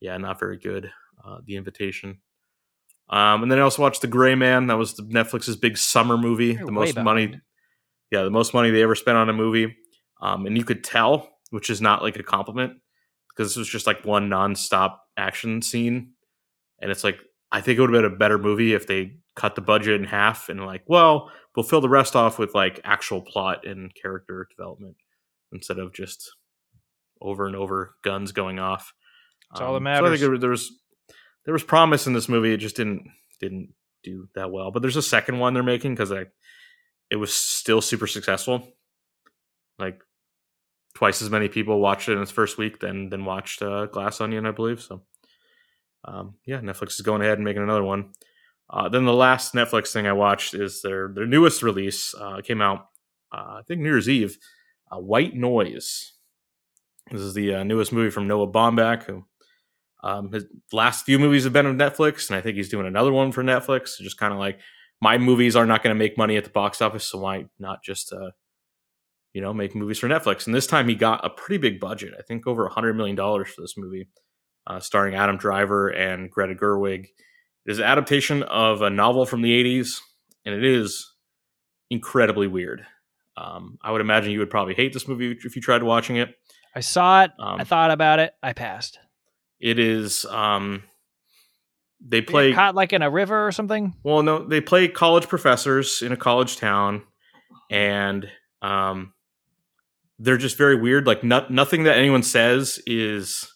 [0.00, 0.90] yeah, not very good.
[1.24, 2.18] Uh, the invitation.
[3.08, 4.66] Um, and then I also watched The Gray Man.
[4.66, 6.54] That was the, Netflix's big summer movie.
[6.54, 7.40] You're the most money.
[8.10, 9.76] Yeah, the most money they ever spent on a movie.
[10.20, 12.74] Um, and you could tell, which is not like a compliment,
[13.28, 16.12] because this was just like one nonstop action scene.
[16.80, 17.18] And it's like,
[17.52, 20.06] I think it would have been a better movie if they cut the budget in
[20.06, 24.46] half and like, well, we'll fill the rest off with like actual plot and character
[24.56, 24.96] development
[25.52, 26.30] instead of just
[27.20, 28.92] over and over guns going off.
[29.50, 30.72] That's all that Um, So I think there, there was
[31.44, 32.52] there was promise in this movie.
[32.52, 33.04] It just didn't
[33.40, 34.70] didn't do that well.
[34.70, 36.26] But there's a second one they're making because I
[37.10, 38.66] it was still super successful.
[39.78, 40.00] Like
[40.94, 44.20] twice as many people watched it in its first week than than watched uh, Glass
[44.20, 44.80] Onion, I believe.
[44.80, 45.02] So
[46.04, 48.10] um, yeah, Netflix is going ahead and making another one.
[48.70, 52.14] Uh, then the last Netflix thing I watched is their their newest release.
[52.14, 52.88] Uh, came out
[53.32, 54.38] uh, I think New Year's Eve.
[54.90, 56.12] Uh, White Noise.
[57.10, 59.24] This is the uh, newest movie from Noah Baumbach, who
[60.02, 63.12] um, his last few movies have been on Netflix, and I think he's doing another
[63.12, 63.88] one for Netflix.
[63.88, 64.60] So just kind of like
[65.00, 67.82] my movies are not going to make money at the box office, so why not
[67.84, 68.30] just uh,
[69.32, 70.46] you know make movies for Netflix?
[70.46, 72.14] And this time he got a pretty big budget.
[72.18, 74.08] I think over a hundred million dollars for this movie.
[74.66, 77.04] uh, starring Adam Driver and Greta Gerwig.
[77.66, 79.98] It is an adaptation of a novel from the 80s,
[80.44, 81.12] and it is
[81.90, 82.86] incredibly weird.
[83.36, 86.34] Um, I would imagine you would probably hate this movie if you tried watching it.
[86.74, 87.32] I saw it.
[87.38, 88.32] Um, I thought about it.
[88.42, 88.98] I passed.
[89.60, 90.24] It is.
[90.26, 90.84] Um,
[92.00, 92.52] they play.
[92.52, 93.94] caught like in a river or something.
[94.02, 97.02] Well, no, they play college professors in a college town,
[97.70, 98.28] and
[98.62, 99.12] um,
[100.18, 101.06] they're just very weird.
[101.06, 103.50] Like, not, nothing that anyone says is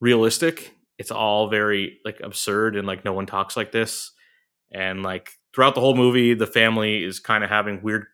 [0.00, 0.74] realistic.
[0.98, 4.12] It's all very like absurd, and like no one talks like this.
[4.72, 8.04] And like throughout the whole movie, the family is kind of having weird,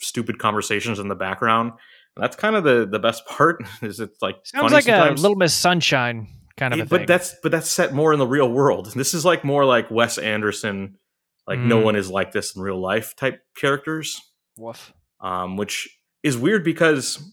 [0.00, 1.72] stupid conversations in the background.
[2.16, 3.62] And that's kind of the the best part.
[3.82, 5.20] Is it's like Sounds funny like sometimes.
[5.20, 8.18] a Little Miss Sunshine kind of a Yeah, but that's but that's set more in
[8.18, 8.92] the real world.
[8.94, 10.98] This is like more like Wes Anderson,
[11.46, 11.84] like no Mm.
[11.84, 14.20] one is like this in real life type characters,
[14.56, 14.92] Woof.
[15.20, 15.88] um, which
[16.22, 17.32] is weird because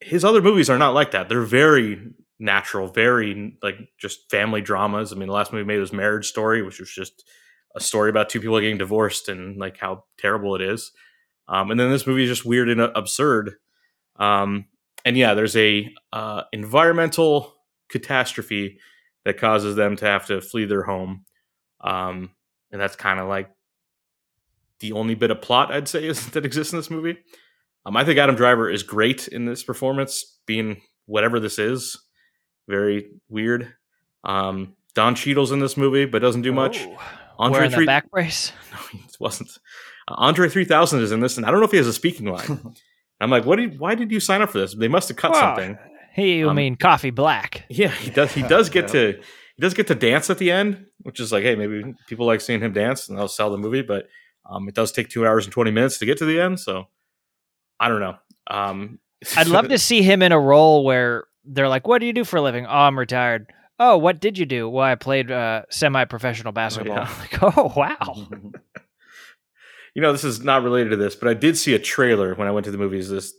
[0.00, 1.28] his other movies are not like that.
[1.28, 2.00] They're very
[2.38, 5.12] natural, very like just family dramas.
[5.12, 7.24] I mean, the last movie he made was Marriage Story, which was just
[7.74, 10.92] a story about two people getting divorced and like how terrible it is.
[11.48, 13.54] Um, and then this movie is just weird and uh, absurd.
[14.16, 14.66] Um,
[15.04, 17.54] and yeah, there's a uh, environmental
[17.88, 18.78] catastrophe
[19.24, 21.24] that causes them to have to flee their home.
[21.80, 22.30] Um,
[22.72, 23.50] and that's kind of like
[24.80, 27.18] the only bit of plot I'd say is that exists in this movie.
[27.84, 31.98] Um, I think Adam Driver is great in this performance, being whatever this is.
[32.68, 33.72] Very weird.
[34.24, 36.80] Um, Don Cheadle's in this movie, but doesn't do much.
[36.82, 36.98] Oh.
[37.38, 38.52] Andre three- back brace.
[38.72, 39.50] no, he wasn't.
[40.08, 42.26] Uh, Andre 3000 is in this, and I don't know if he has a speaking
[42.26, 42.74] line.
[43.20, 43.56] I'm like, what?
[43.56, 44.74] Did, why did you sign up for this?
[44.74, 45.78] They must have cut Well, something.
[46.16, 47.64] He, you Um, mean coffee black?
[47.68, 48.32] Yeah, he does.
[48.32, 49.12] He does get Yeah.
[49.12, 49.20] to
[49.56, 52.40] he does get to dance at the end, which is like, hey, maybe people like
[52.40, 53.82] seeing him dance, and they'll sell the movie.
[53.82, 54.08] But
[54.50, 56.88] um, it does take two hours and twenty minutes to get to the end, so
[57.78, 58.16] I don't know.
[58.48, 58.98] Um,
[59.36, 62.24] I'd love to see him in a role where they're like, "What do you do
[62.24, 63.46] for a living?" Oh, I'm retired.
[63.78, 64.68] Oh, what did you do?
[64.70, 66.96] Well, I played uh, semi-professional basketball.
[66.96, 67.10] yeah.
[67.20, 68.26] Like, oh wow.
[69.94, 72.46] You know, this is not related to this, but I did see a trailer when
[72.48, 73.32] I went to the movies this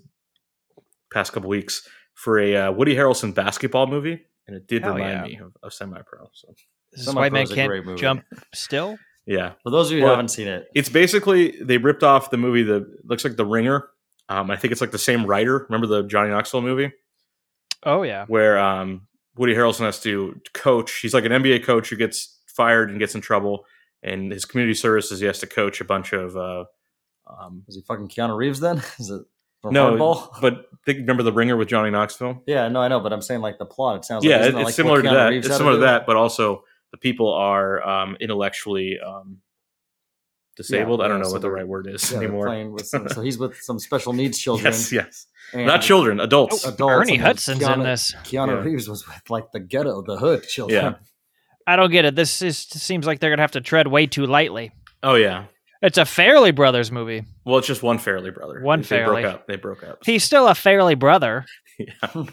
[1.13, 1.87] past couple weeks
[2.17, 5.37] for a uh, Woody Harrelson basketball movie, and it did Hell remind yeah.
[5.37, 6.27] me of, of Semi Pro.
[6.33, 6.47] So
[6.91, 8.01] This Semi white man a great can't movie.
[8.01, 8.23] jump
[8.55, 8.97] still.
[9.27, 12.37] yeah, For those of you who haven't seen it, it's basically they ripped off the
[12.37, 13.87] movie that looks like The Ringer.
[14.29, 15.65] Um, I think it's like the same writer.
[15.69, 16.91] Remember the Johnny Knoxville movie
[17.83, 18.25] Oh yeah.
[18.25, 20.99] where um, Woody Harrelson has to coach.
[21.01, 23.63] He's like an NBA coach who gets fired and gets in trouble,
[24.01, 26.35] and his community service is he has to coach a bunch of.
[26.35, 26.65] Uh,
[27.27, 28.77] um, was he fucking Keanu Reeves then?
[28.99, 29.25] Is it from
[29.63, 30.29] no, Hardball?
[30.41, 32.43] but think, remember the Ringer with Johnny Knoxville?
[32.47, 33.97] Yeah, no, I know, but I'm saying like the plot.
[33.97, 35.27] It sounds yeah, like, it- isn't that it's like similar to that.
[35.29, 39.37] Reeves It's had to similar to that, but also the people are um, intellectually um,
[40.55, 40.99] disabled.
[40.99, 42.45] Yeah, I don't yeah, know so what the right word is Yeah, anymore.
[42.47, 44.73] playing with some, so he's with some special needs children.
[44.73, 46.65] Yes, yes, not children, adults.
[46.65, 46.93] adults.
[46.93, 48.13] Ernie and then Hudson's in this.
[48.23, 48.63] Keanu Yeah.
[48.63, 50.83] Reeves was with like the ghetto, the hood children.
[50.83, 50.93] Yeah.
[51.65, 52.15] I don't get it.
[52.15, 54.71] This is seems like they're gonna have to tread way too lightly.
[55.03, 55.45] Oh yeah.
[55.81, 57.25] It's a Farrelly Brothers movie.
[57.45, 58.61] Well, it's just one Farrelly brother.
[58.61, 59.47] One they, they broke up.
[59.47, 59.99] They broke up.
[60.05, 61.45] He's still a Farrelly brother.
[61.79, 62.23] yeah.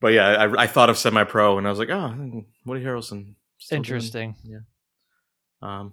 [0.00, 3.34] But yeah, I, I thought of semi pro, and I was like, oh, Woody Harrelson.
[3.58, 4.34] still doing- Interesting.
[5.62, 5.92] Um,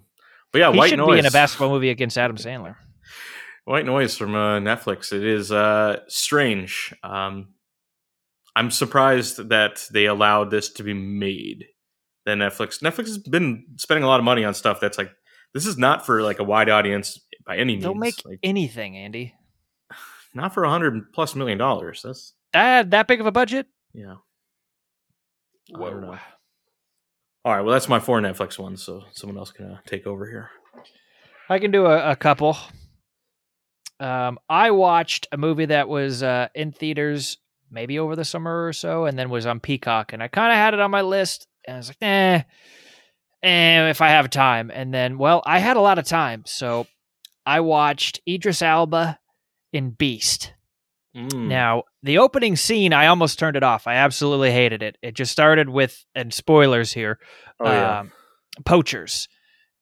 [0.52, 1.14] but yeah, he White should Noise.
[1.14, 2.74] be in a basketball movie against Adam Sandler.
[3.64, 5.12] White Noise from uh, Netflix.
[5.12, 6.92] It is uh, strange.
[7.04, 7.54] Um,
[8.56, 11.66] I'm surprised that they allowed this to be made.
[12.26, 12.82] Than Netflix.
[12.82, 15.10] Netflix has been spending a lot of money on stuff that's like
[15.54, 17.82] this is not for like a wide audience by any means.
[17.82, 19.34] They'll make like, anything, Andy.
[20.34, 22.02] not for a hundred plus million dollars.
[22.02, 23.66] That's That that big of a budget?
[23.92, 24.16] yeah.
[25.74, 26.18] I don't know.
[27.44, 30.26] All right, well that's my four Netflix ones, so someone else can uh, take over
[30.26, 30.50] here.
[31.48, 32.56] I can do a, a couple.
[33.98, 37.38] Um, I watched a movie that was uh, in theaters
[37.70, 40.56] maybe over the summer or so, and then was on Peacock, and I kind of
[40.56, 42.42] had it on my list, and I was like, eh,
[43.42, 44.70] eh, if I have time.
[44.72, 46.86] And then, well, I had a lot of time, so
[47.46, 49.18] I watched Idris Elba
[49.72, 50.54] in Beast.
[51.16, 51.48] Mm.
[51.48, 53.86] Now, the opening scene, I almost turned it off.
[53.86, 54.96] I absolutely hated it.
[55.02, 57.18] It just started with, and spoilers here,
[57.58, 58.12] oh yeah, um,
[58.64, 59.28] poachers,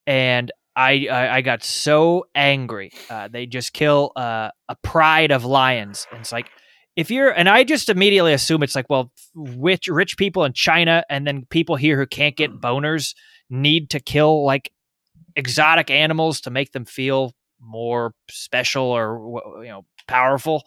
[0.07, 2.93] and I, I I got so angry.
[3.11, 6.49] Uh, they just kill uh, a pride of lions, and it's like
[6.97, 11.05] if you're, and I just immediately assume it's like, well, rich rich people in China,
[11.11, 13.15] and then people here who can't get boners
[13.51, 14.71] need to kill like
[15.37, 20.65] exotic animals to make them feel more special or you know powerful.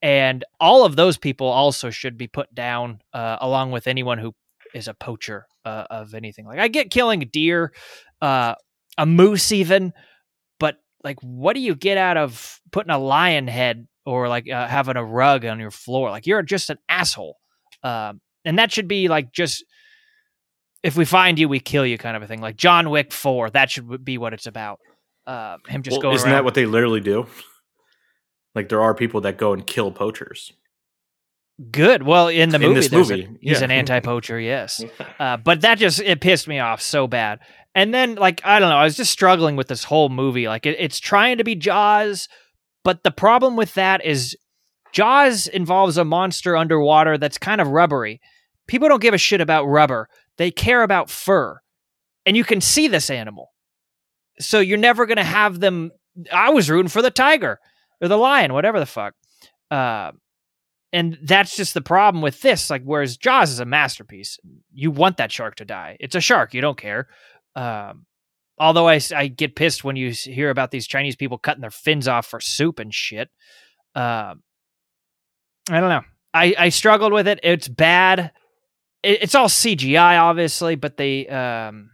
[0.00, 4.34] And all of those people also should be put down, uh, along with anyone who
[4.74, 6.44] is a poacher uh, of anything.
[6.44, 7.72] Like I get killing deer,
[8.20, 8.56] uh,
[8.98, 9.92] a moose, even,
[10.58, 14.66] but like, what do you get out of putting a lion head or like uh,
[14.66, 16.10] having a rug on your floor?
[16.10, 17.38] Like you're just an asshole.
[17.84, 19.64] Um, and that should be like just
[20.82, 22.40] if we find you, we kill you, kind of a thing.
[22.40, 24.80] Like John Wick Four, that should be what it's about.
[25.26, 26.38] Uh, him just Well, going isn't around.
[26.38, 27.26] that what they literally do?
[28.54, 30.52] Like there are people that go and kill poachers.
[31.70, 32.02] Good.
[32.02, 33.64] Well, in the In movie, this there's a- movie, he's yeah.
[33.64, 34.40] an anti-poacher.
[34.40, 34.82] Yes,
[35.20, 37.38] uh, but that just it pissed me off so bad.
[37.74, 40.46] And then, like, I don't know, I was just struggling with this whole movie.
[40.48, 42.28] Like, it, it's trying to be Jaws,
[42.84, 44.36] but the problem with that is
[44.92, 48.20] Jaws involves a monster underwater that's kind of rubbery.
[48.72, 50.08] People don't give a shit about rubber;
[50.38, 51.60] they care about fur,
[52.24, 53.52] and you can see this animal.
[54.40, 55.90] So you're never gonna have them.
[56.32, 57.60] I was rooting for the tiger
[58.00, 59.12] or the lion, whatever the fuck.
[59.70, 60.12] Uh,
[60.90, 62.70] and that's just the problem with this.
[62.70, 64.38] Like, whereas Jaws is a masterpiece,
[64.72, 65.98] you want that shark to die.
[66.00, 67.08] It's a shark, you don't care.
[67.54, 68.06] Um,
[68.58, 72.24] although I get pissed when you hear about these Chinese people cutting their fins off
[72.24, 73.28] for soup and shit.
[73.94, 74.42] Um,
[75.70, 76.04] I don't know.
[76.32, 77.38] I, I struggled with it.
[77.42, 78.32] It's bad.
[79.02, 81.90] It, it's all CGI, obviously, but they um,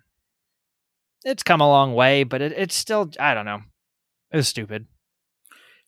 [1.25, 2.25] it's come a long way.
[2.25, 3.63] But it, it's still I don't know.
[4.33, 4.87] It was stupid.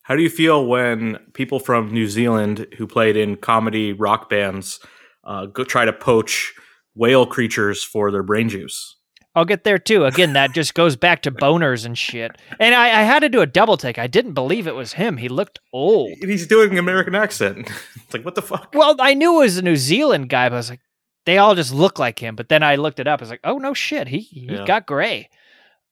[0.03, 4.79] How do you feel when people from New Zealand who played in comedy rock bands
[5.23, 6.53] uh, go try to poach
[6.95, 8.97] whale creatures for their brain juice?
[9.33, 10.03] I'll get there too.
[10.03, 12.31] Again, that just goes back to boners and shit.
[12.59, 13.97] And I, I had to do a double take.
[13.97, 15.15] I didn't believe it was him.
[15.15, 16.11] He looked old.
[16.21, 17.71] He's doing an American accent.
[17.95, 18.73] it's like what the fuck?
[18.73, 20.81] Well, I knew it was a New Zealand guy, but I was like,
[21.25, 22.35] they all just look like him.
[22.35, 23.21] But then I looked it up.
[23.21, 24.65] I was like, oh no shit, he he Yeah.
[24.65, 25.29] got gray.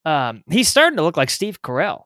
[0.04, 2.04] Um, he's starting to look like Steve Carell.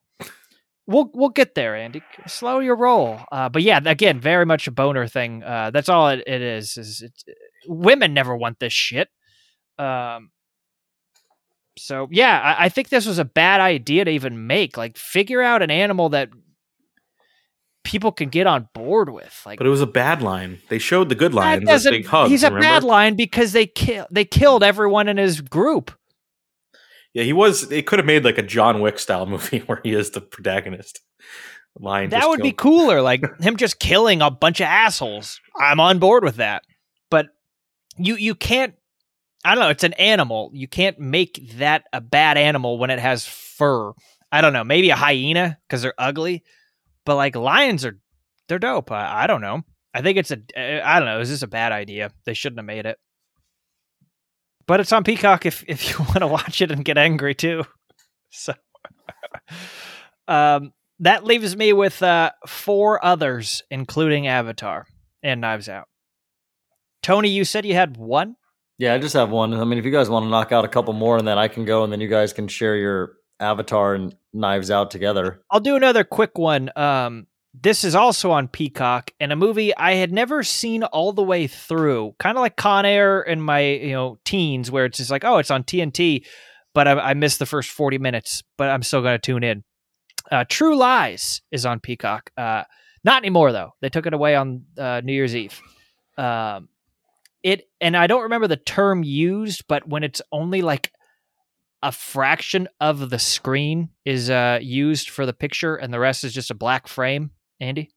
[0.86, 2.02] We'll we'll get there, Andy.
[2.26, 3.20] Slow your roll.
[3.32, 5.42] Uh, but yeah, again, very much a boner thing.
[5.42, 6.76] Uh, that's all it, it is.
[6.76, 7.24] Is it's,
[7.66, 9.08] women never want this shit.
[9.78, 10.30] Um,
[11.78, 14.76] so yeah, I, I think this was a bad idea to even make.
[14.76, 16.28] Like, figure out an animal that
[17.84, 19.42] people can get on board with.
[19.46, 20.60] Like, But it was a bad line.
[20.68, 22.30] They showed the good as big hugs.
[22.30, 22.62] he's a remember?
[22.62, 25.92] bad line because they kill they killed everyone in his group.
[27.12, 27.68] Yeah, he was.
[27.68, 31.00] They could have made like a John Wick style movie where he is the protagonist.
[31.76, 35.40] Line that would be cooler, like him just killing a bunch of assholes.
[35.58, 36.62] I'm on board with that.
[37.10, 37.28] But
[37.96, 38.74] you you can't.
[39.44, 39.70] I don't know.
[39.70, 40.50] It's an animal.
[40.54, 43.92] You can't make that a bad animal when it has fur.
[44.30, 44.62] I don't know.
[44.64, 46.44] Maybe a hyena because they're ugly.
[47.04, 47.98] But like lions are,
[48.48, 48.90] they're dope.
[48.90, 49.62] I, I don't know.
[49.92, 50.36] I think it's a.
[50.56, 51.20] uh, don't know.
[51.20, 52.10] Is this a bad idea?
[52.26, 52.98] They shouldn't have made it.
[54.66, 57.64] But it's on Peacock if if you want to watch it and get angry too.
[58.36, 58.52] So,
[60.26, 64.86] um, that leaves me with uh, four others, including Avatar
[65.22, 65.86] and Knives Out.
[67.00, 68.34] Tony, you said you had one.
[68.76, 69.54] Yeah, I just have one.
[69.54, 71.46] I mean, if you guys want to knock out a couple more, and then I
[71.46, 75.42] can go, and then you guys can share your Avatar and Knives Out together.
[75.50, 76.70] I'll do another quick one.
[76.76, 81.22] Um, this is also on Peacock and a movie I had never seen all the
[81.22, 85.10] way through, kind of like Con Air in my you know teens, where it's just
[85.10, 86.26] like, oh, it's on TNT,
[86.74, 89.62] but I, I missed the first forty minutes, but I'm still going to tune in.
[90.30, 92.30] Uh, True Lies is on Peacock.
[92.36, 92.64] Uh,
[93.04, 95.60] not anymore though; they took it away on uh, New Year's Eve.
[96.18, 96.68] Um,
[97.44, 100.90] it and I don't remember the term used, but when it's only like
[101.84, 106.32] a fraction of the screen is uh, used for the picture and the rest is
[106.32, 107.30] just a black frame.
[107.60, 107.90] Andy?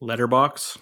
[0.00, 0.78] letterbox.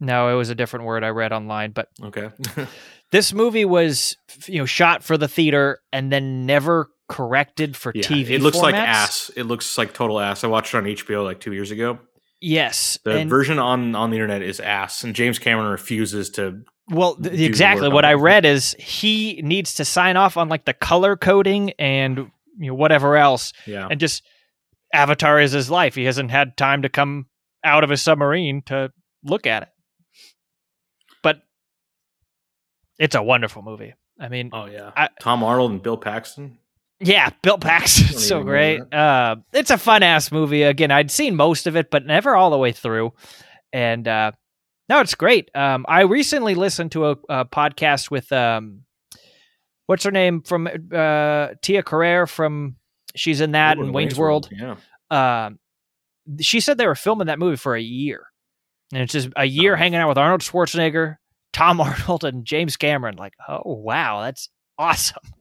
[0.00, 2.30] No, it was a different word I read online, but Okay.
[3.12, 4.16] this movie was
[4.46, 8.30] you know shot for the theater and then never corrected for yeah, TV.
[8.30, 9.30] it looks like ass.
[9.36, 10.44] It looks like total ass.
[10.44, 11.98] I watched it on HBO like two years ago.
[12.40, 16.62] Yes, The version on on the internet is ass, and James Cameron refuses to.
[16.90, 20.74] Well, th- exactly what I read is he needs to sign off on like the
[20.74, 24.22] color coding and you know whatever else, Yeah, and just
[24.92, 25.94] Avatar is his life.
[25.94, 27.26] He hasn't had time to come
[27.64, 28.90] out of his submarine to
[29.24, 29.68] look at it.
[31.22, 31.42] But
[32.98, 33.94] it's a wonderful movie.
[34.18, 34.90] I mean, oh yeah.
[34.96, 36.58] I- Tom Arnold and Bill Paxton.
[37.00, 38.80] yeah, Bill Paxton's so great.
[38.92, 40.62] Uh, it's a fun ass movie.
[40.62, 43.12] Again, I'd seen most of it, but never all the way through.
[43.72, 44.32] And uh,
[44.90, 45.50] no, it's great.
[45.54, 48.82] Um, I recently listened to a, a podcast with um,
[49.86, 52.76] what's her name from uh, Tia Carrere from
[53.14, 54.50] she's in that Oh, and Wayne's, World.
[54.52, 54.76] Yeah.
[55.10, 55.58] um,
[56.40, 58.26] she said they were filming that movie for a year,
[58.92, 59.76] and it's just a year Oh.
[59.76, 61.16] hanging out with Arnold Schwarzenegger,
[61.52, 63.16] Tom Arnold, and James Cameron.
[63.16, 65.22] Like, oh wow, that's awesome.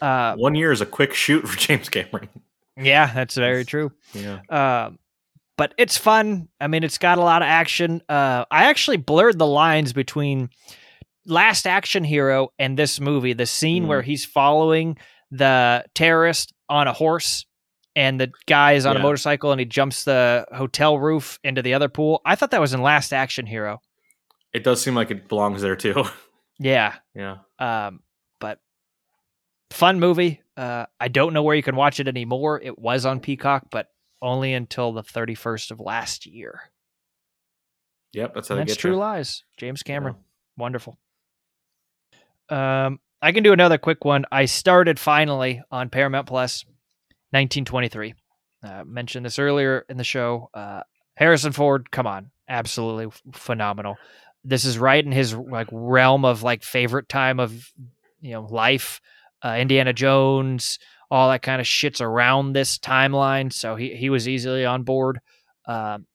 [0.00, 2.28] Uh, One year is a quick shoot for James Cameron.
[2.76, 3.90] yeah, that's very true.
[4.14, 4.38] Yeah.
[4.48, 4.98] Um,
[5.60, 6.48] but it's fun.
[6.58, 8.00] I mean, it's got a lot of action.
[8.08, 10.48] Uh, I actually blurred the lines between
[11.26, 13.34] Last Action Hero and this movie.
[13.34, 13.88] The scene Mm.
[13.88, 14.96] where he's following
[15.30, 17.44] the terrorist on a horse,
[17.94, 21.74] and the guy is on a motorcycle, and he jumps the hotel roof into the
[21.74, 22.22] other pool.
[22.24, 23.80] I thought that was in Last Action Hero.
[24.54, 26.04] It does seem like it belongs there too.
[26.62, 26.94] Yeah.
[27.14, 27.36] yeah.
[27.58, 28.00] Um,
[28.38, 28.58] but
[29.70, 30.42] fun movie.
[30.56, 32.60] Uh, I don't know where you can watch it anymore.
[32.62, 33.86] It was on Peacock, but
[34.22, 36.60] only until the 31st of last year.
[38.12, 38.96] Yep, that's how And they that's get True you.
[38.98, 39.44] Lies.
[39.56, 40.16] James Cameron.
[40.56, 40.98] Wonderful.
[42.48, 44.24] Um, I can do another quick one.
[44.32, 46.64] I started finally on Paramount Plus,
[47.30, 48.14] 1923.
[48.62, 50.50] Uh, mentioned this earlier in the show.
[50.52, 50.82] Uh,
[51.14, 53.96] Harrison Ford, come on, absolutely f- phenomenal.
[54.44, 57.70] This is right in his like realm of like favorite time of
[58.20, 59.00] you know life.
[59.42, 60.78] Uh, Indiana Jones,
[61.10, 65.20] all that kind of shits around this timeline, so he he was easily on board.
[65.66, 66.06] Um,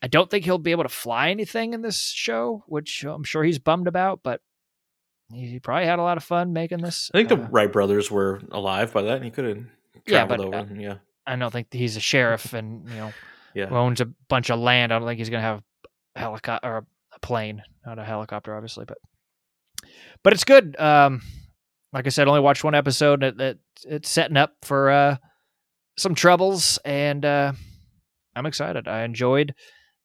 [0.00, 3.42] I don't think he'll be able to fly anything in this show, which I'm sure
[3.44, 4.40] he's bummed about, but
[5.32, 7.10] he he probably had a lot of fun making this.
[7.14, 9.16] I think the Uh, Wright brothers were alive by that.
[9.16, 9.58] and He could have
[10.06, 10.74] Yeah, traveled but, over.
[10.74, 10.96] yeah,
[11.26, 13.12] I don't think he's a sheriff and you know
[13.54, 13.68] yeah.
[13.70, 14.92] owns a bunch of land.
[14.92, 15.62] I don't think he's gonna have
[16.16, 18.98] a helicopter or a plane, not a helicopter, obviously, but
[20.22, 20.76] but it's good.
[20.80, 21.22] Um,
[21.92, 23.22] like I said, only watched one episode.
[23.22, 25.16] It, it, it's setting up for uh,
[25.98, 27.52] some troubles, and uh,
[28.34, 28.88] I'm excited.
[28.88, 29.54] I enjoyed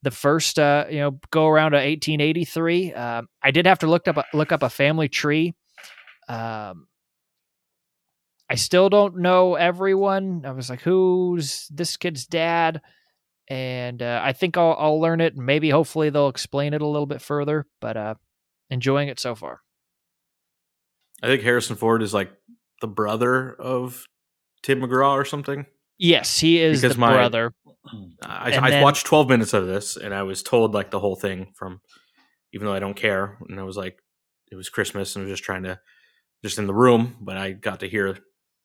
[0.04, 2.94] the first uh, you know go around to 1883.
[2.94, 5.54] Um, I did have to look up a, look up a family tree.
[6.28, 6.88] Um,
[8.50, 10.44] I still don't know everyone.
[10.46, 12.82] I was like, who's this kid's dad?
[13.50, 15.36] And uh, I think I'll, I'll learn it.
[15.36, 17.66] and Maybe, hopefully, they'll explain it a little bit further.
[17.82, 18.16] But uh,
[18.70, 19.62] enjoying it so far.
[21.24, 22.32] I think Harrison Ford is like
[22.82, 24.06] the brother of
[24.64, 25.66] Tim McGraw or something.
[25.98, 27.54] Yes, he is Because the my- brother.
[28.22, 31.16] I, I then- watched 12 minutes of this and I was told like the whole
[31.16, 31.80] thing from,
[32.54, 33.38] even though I don't care.
[33.48, 33.98] And I was like,
[34.52, 35.80] it was Christmas and I was just trying to,
[36.44, 38.18] just in the room, but I got to hear.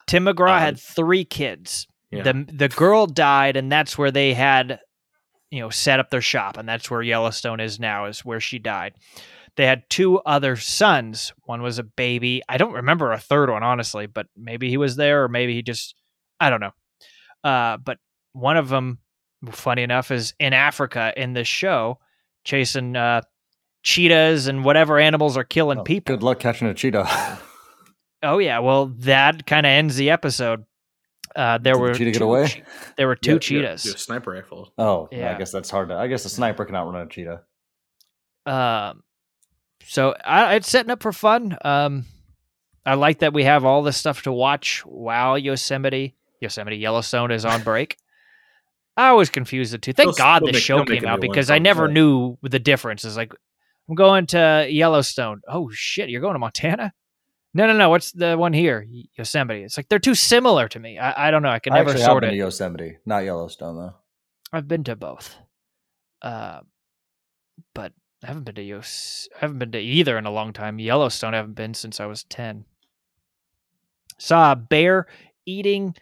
[0.07, 1.86] Tim McGraw Um, had three kids.
[2.11, 2.22] Yeah.
[2.24, 4.80] The the girl died, and that's where they had,
[5.50, 8.05] you know, set up their shop, and that's where Yellowstone is now.
[8.05, 8.92] Is where she died.
[9.57, 11.32] They had two other sons.
[11.44, 12.42] One was a baby.
[12.48, 15.62] I don't remember a third one honestly, but maybe he was there, or maybe he
[15.62, 15.94] just,
[16.40, 16.72] I don't know.
[17.44, 17.98] Uh, but
[18.32, 18.98] one of them,
[19.50, 21.98] funny enough, is in Africa in this show,
[22.44, 23.20] chasing uh,
[23.82, 26.14] cheetahs and whatever animals are killing Oh, people.
[26.16, 27.38] Good luck catching a cheetah.
[28.22, 30.64] Oh yeah, well that kind of ends the episode.
[31.34, 32.62] Uh, there Did the were cheetah get two away?
[32.96, 33.86] there were two Yeah, yeah, cheetahs.
[33.86, 34.72] yeah, sniper rifle.
[34.78, 35.34] Oh, Yeah.
[35.34, 35.96] I guess that's hard to.
[35.96, 37.40] I guess a sniper cannot run a cheetah.
[38.46, 39.03] Um,
[39.86, 41.56] so I, it's setting up for fun.
[41.64, 42.06] Um,
[42.84, 47.44] I like that we have all this stuff to watch while Yosemite, Yosemite Yellowstone is
[47.44, 47.96] on break.
[48.96, 49.92] I always confuse the two.
[49.92, 53.04] Thank They'll- God this show came out because I never knew the difference.
[53.04, 53.32] It's like
[53.88, 55.40] I'm going to Yellowstone.
[55.48, 56.92] Oh shit, you're going to Montana?
[57.54, 57.90] No, no, no.
[57.90, 58.86] What's the one here?
[59.16, 59.62] Yosemite.
[59.62, 60.98] It's like they're too similar to me.
[60.98, 61.50] I, I don't know.
[61.50, 62.32] I can I never sort been it.
[62.32, 63.94] to Yosemite, not Yellowstone though.
[64.52, 65.34] I've been to both,
[66.20, 66.60] uh,
[67.74, 67.92] but
[68.22, 70.78] I haven't been to Yos- I haven't been to either in a long time.
[70.78, 72.64] Yellowstone, I haven't been since I was ten.
[74.18, 75.06] Saw a bear
[75.44, 75.96] eating,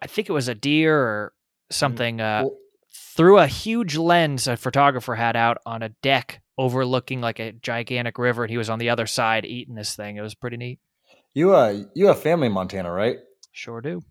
[0.00, 1.32] I think it was a deer or
[1.70, 2.58] something, uh, Well-
[2.94, 8.18] through a huge lens a photographer had out on a deck overlooking like a gigantic
[8.18, 10.16] river, and he was on the other side eating this thing.
[10.16, 10.78] It was pretty neat.
[11.34, 13.18] You uh, you have family in Montana, right?
[13.50, 14.02] Sure do.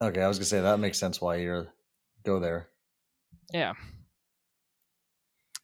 [0.00, 1.66] Okay, I was gonna say that makes sense why you
[2.24, 2.68] go there.
[3.52, 3.72] Yeah.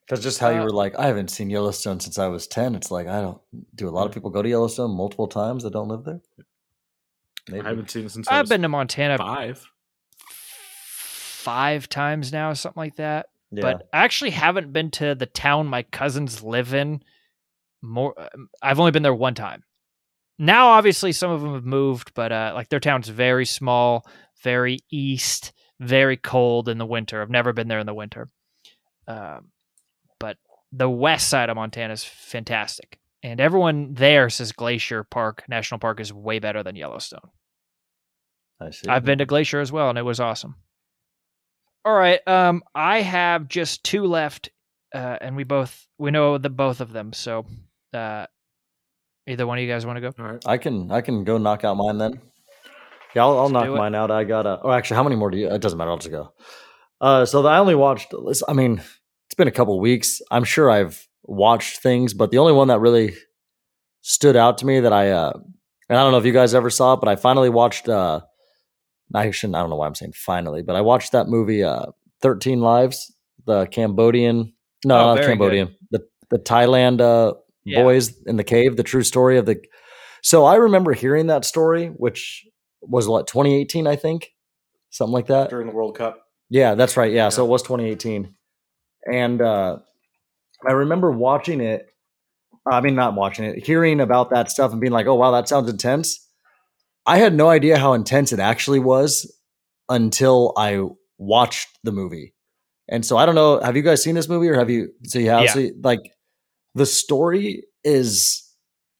[0.06, 2.74] Because just how you Uh, were like, I haven't seen Yellowstone since I was ten.
[2.74, 3.40] It's like I don't.
[3.74, 6.20] Do a lot of people go to Yellowstone multiple times that don't live there?
[7.48, 7.64] Maybe.
[7.64, 9.64] I haven't seen it since I I've was been to Montana five.
[10.28, 13.26] five times now, something like that.
[13.50, 13.60] Yeah.
[13.62, 17.02] but I actually haven't been to the town my cousins live in.
[17.82, 19.62] More, um, I've only been there one time.
[20.38, 24.06] Now, obviously, some of them have moved, but uh, like their town's very small,
[24.42, 27.20] very east, very cold in the winter.
[27.20, 28.30] I've never been there in the winter.
[29.06, 29.51] Um, but
[30.72, 36.00] the west side of Montana is fantastic, and everyone there says Glacier Park National Park
[36.00, 37.30] is way better than Yellowstone.
[38.60, 38.88] I see.
[38.88, 40.56] I've been to Glacier as well, and it was awesome.
[41.84, 44.50] All right, um, I have just two left,
[44.94, 47.12] uh, and we both we know the both of them.
[47.12, 47.44] So,
[47.92, 48.26] uh,
[49.26, 50.12] either one of you guys want to go?
[50.18, 50.42] All right.
[50.46, 52.20] I can I can go knock out mine then.
[53.14, 54.10] Yeah, I'll, I'll knock mine out.
[54.10, 54.60] I got a.
[54.62, 55.50] Oh, actually, how many more do you?
[55.50, 55.90] It doesn't matter.
[55.90, 56.32] I'll just go.
[57.00, 58.14] Uh, so I only watched.
[58.48, 58.80] I mean,
[59.32, 60.20] it's been a couple weeks.
[60.30, 63.14] I'm sure I've watched things, but the only one that really
[64.02, 65.32] stood out to me that I uh,
[65.88, 67.88] and I don't know if you guys ever saw it, but I finally watched.
[67.88, 68.20] Uh,
[69.14, 69.56] I shouldn't.
[69.56, 71.86] I don't know why I'm saying finally, but I watched that movie, uh,
[72.20, 73.10] Thirteen Lives,
[73.46, 74.52] the Cambodian.
[74.84, 75.30] No, Oh, not very good.
[75.38, 75.76] Cambodian.
[75.92, 77.32] The the Thailand uh,
[77.64, 77.82] Yeah.
[77.84, 78.76] boys in the cave.
[78.76, 79.56] The true story of the.
[80.22, 82.44] So I remember hearing that story, which
[82.82, 84.28] was what 2018, I think,
[84.90, 85.48] something like that.
[85.48, 86.18] During the World Cup.
[86.50, 87.10] Yeah, that's right.
[87.10, 87.46] Yeah, so Yeah.
[87.46, 88.34] it was 2018,
[89.10, 89.78] and uh,
[90.66, 91.86] I remember watching it.
[92.70, 95.48] I mean, not watching it, hearing about that stuff and being like, "Oh wow, that
[95.48, 96.24] sounds intense."
[97.04, 99.32] I had no idea how intense it actually was
[99.88, 100.80] until I
[101.18, 102.34] watched the movie.
[102.88, 103.58] And so I don't know.
[103.60, 104.90] Have you guys seen this movie, or have you?
[105.04, 105.44] So you have.
[105.44, 105.52] Yeah.
[105.52, 106.12] So you- like,
[106.74, 108.48] the story is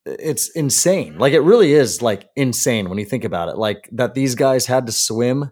[0.05, 1.17] it's insane.
[1.17, 3.57] Like it really is like insane when you think about it.
[3.57, 5.51] Like that these guys had to swim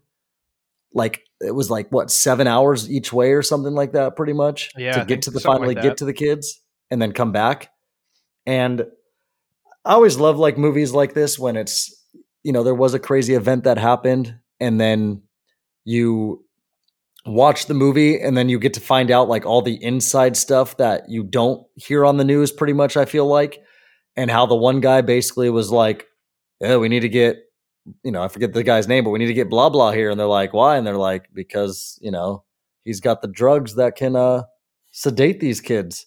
[0.94, 4.72] like it was like what seven hours each way or something like that, pretty much
[4.78, 7.32] Yeah, to I get to the finally like get to the kids and then come
[7.32, 7.72] back.
[8.46, 8.86] And
[9.86, 11.94] I always love like movies like this when it's
[12.44, 15.24] you know there was a crazy event that happened and then
[15.84, 16.46] you
[17.26, 20.78] watch the movie and then you get to find out like all the inside stuff
[20.78, 23.62] that you don't hear on the news pretty much I feel like
[24.16, 26.08] and how the one guy basically was like
[26.64, 27.38] oh we need to get
[28.04, 30.10] you know I forget the guy's name but we need to get blah blah here
[30.10, 32.44] and they're like why and they're like because you know
[32.84, 34.44] he's got the drugs that can uh
[34.92, 36.06] sedate these kids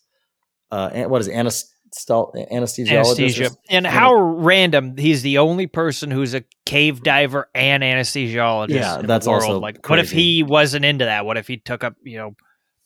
[0.71, 3.51] uh and what is it anesth- anesthesiologist Anesthesia.
[3.69, 8.71] And how random he's the only person who's a cave diver and anesthesiologist.
[8.71, 11.27] Yeah, that's also like what if he wasn't into that?
[11.27, 12.37] What if he took up, you know,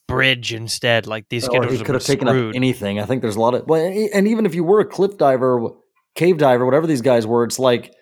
[0.07, 1.07] bridge instead?
[1.07, 3.01] Like these kids could have taken up anything.
[3.01, 5.71] I think there's a lot of well, and even if you were a cliff diver,
[6.15, 7.95] cave diver, whatever these guys were, it's like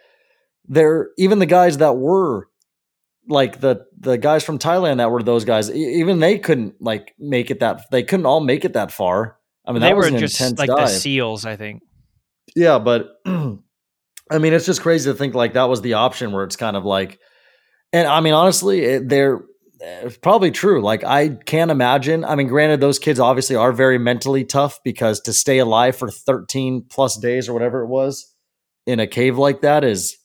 [0.69, 2.49] they're even the guys that were
[3.29, 7.51] like the the guys from Thailand that were those guys, even they couldn't like make
[7.51, 9.39] it that they couldn't all make it that far.
[9.67, 10.79] I mean, they were just like dive.
[10.79, 11.83] the SEAls, I think.
[12.55, 16.45] Yeah, but I mean, it's just crazy to think like that was the option where
[16.45, 17.19] it's kind of like,
[17.93, 19.43] and I mean, honestly, it, they're
[19.81, 20.83] it's probably true.
[20.83, 22.25] Like, I can't imagine.
[22.25, 26.11] I mean, granted, those kids obviously are very mentally tough because to stay alive for
[26.11, 28.35] 13 plus days or whatever it was
[28.87, 30.17] in a cave like that is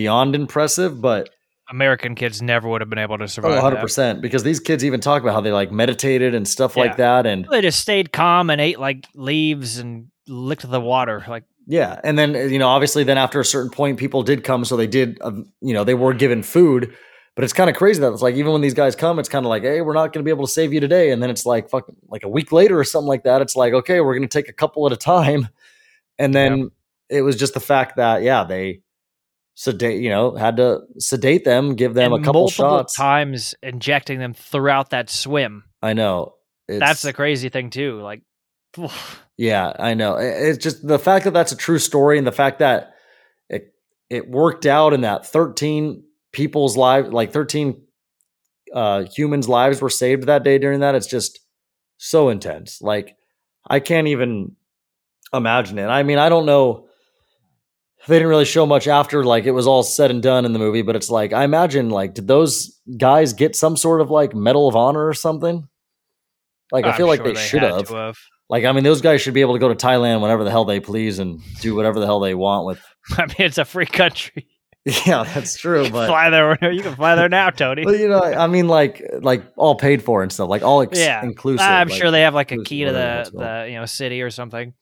[0.00, 1.28] beyond impressive, but
[1.68, 3.62] American kids never would have been able to oh, survive.
[3.62, 7.26] 100% because these kids even talk about how they like meditated and stuff like that.
[7.26, 7.46] And.
[7.50, 11.22] They just stayed calm and ate like leaves and licked the water.
[11.28, 14.64] Like Yeah, and then you know, obviously, then after a certain point, people did come,
[14.64, 16.96] so they did, uh, you know, they were given food.
[17.36, 19.44] But it's kind of crazy that it's like even when these guys come, it's kind
[19.44, 21.28] of like, hey, we're not going to be able to save you today, and then
[21.28, 23.42] it's like fucking like a week later or something like that.
[23.42, 25.48] It's like, okay, we're going to take a couple at a time,
[26.18, 26.70] and then
[27.10, 28.80] it was just the fact that yeah, they
[29.60, 32.96] sedate, you know, had to sedate them, give them and a couple multiple shots.
[32.96, 35.64] times injecting them throughout that swim.
[35.82, 36.36] I know
[36.66, 38.00] it's, That's the crazy thing too.
[38.00, 38.22] Like
[39.36, 40.16] Yeah, I know.
[40.16, 42.94] It's just the fact that that's a true story, and the fact that
[43.50, 43.74] it
[44.08, 47.82] it worked out, and that thirteen people's lives, like thirteen
[48.74, 50.94] uh, humans' lives, were saved that day during that.
[50.94, 51.40] It's just
[51.98, 52.80] so intense.
[52.80, 53.14] Like
[53.68, 54.56] I can't even
[55.34, 55.86] imagine it.
[55.86, 56.86] I mean, I don't know.
[58.08, 60.58] They didn't really show much after like it was all said and done in the
[60.58, 64.34] movie, but it's like I imagine like did those guys get some sort of like
[64.34, 65.68] medal of honor or something?
[66.72, 67.88] Like I I'm feel like sure they should have.
[67.88, 68.16] have.
[68.48, 70.64] Like, I mean, those guys should be able to go to Thailand whenever the hell
[70.64, 72.82] they please and do whatever the hell they want with.
[73.18, 74.48] I mean, it's a free country.
[75.06, 75.90] Yeah, that's true.
[75.90, 76.56] But, fly there.
[76.72, 77.84] You can fly there now, Tony.
[77.84, 80.98] but you know, I mean, like, like all paid for and stuff, like all ex-
[80.98, 81.60] yeah, inclusive.
[81.66, 84.30] I'm like- sure they have like a key to the the you know city or
[84.30, 84.72] something.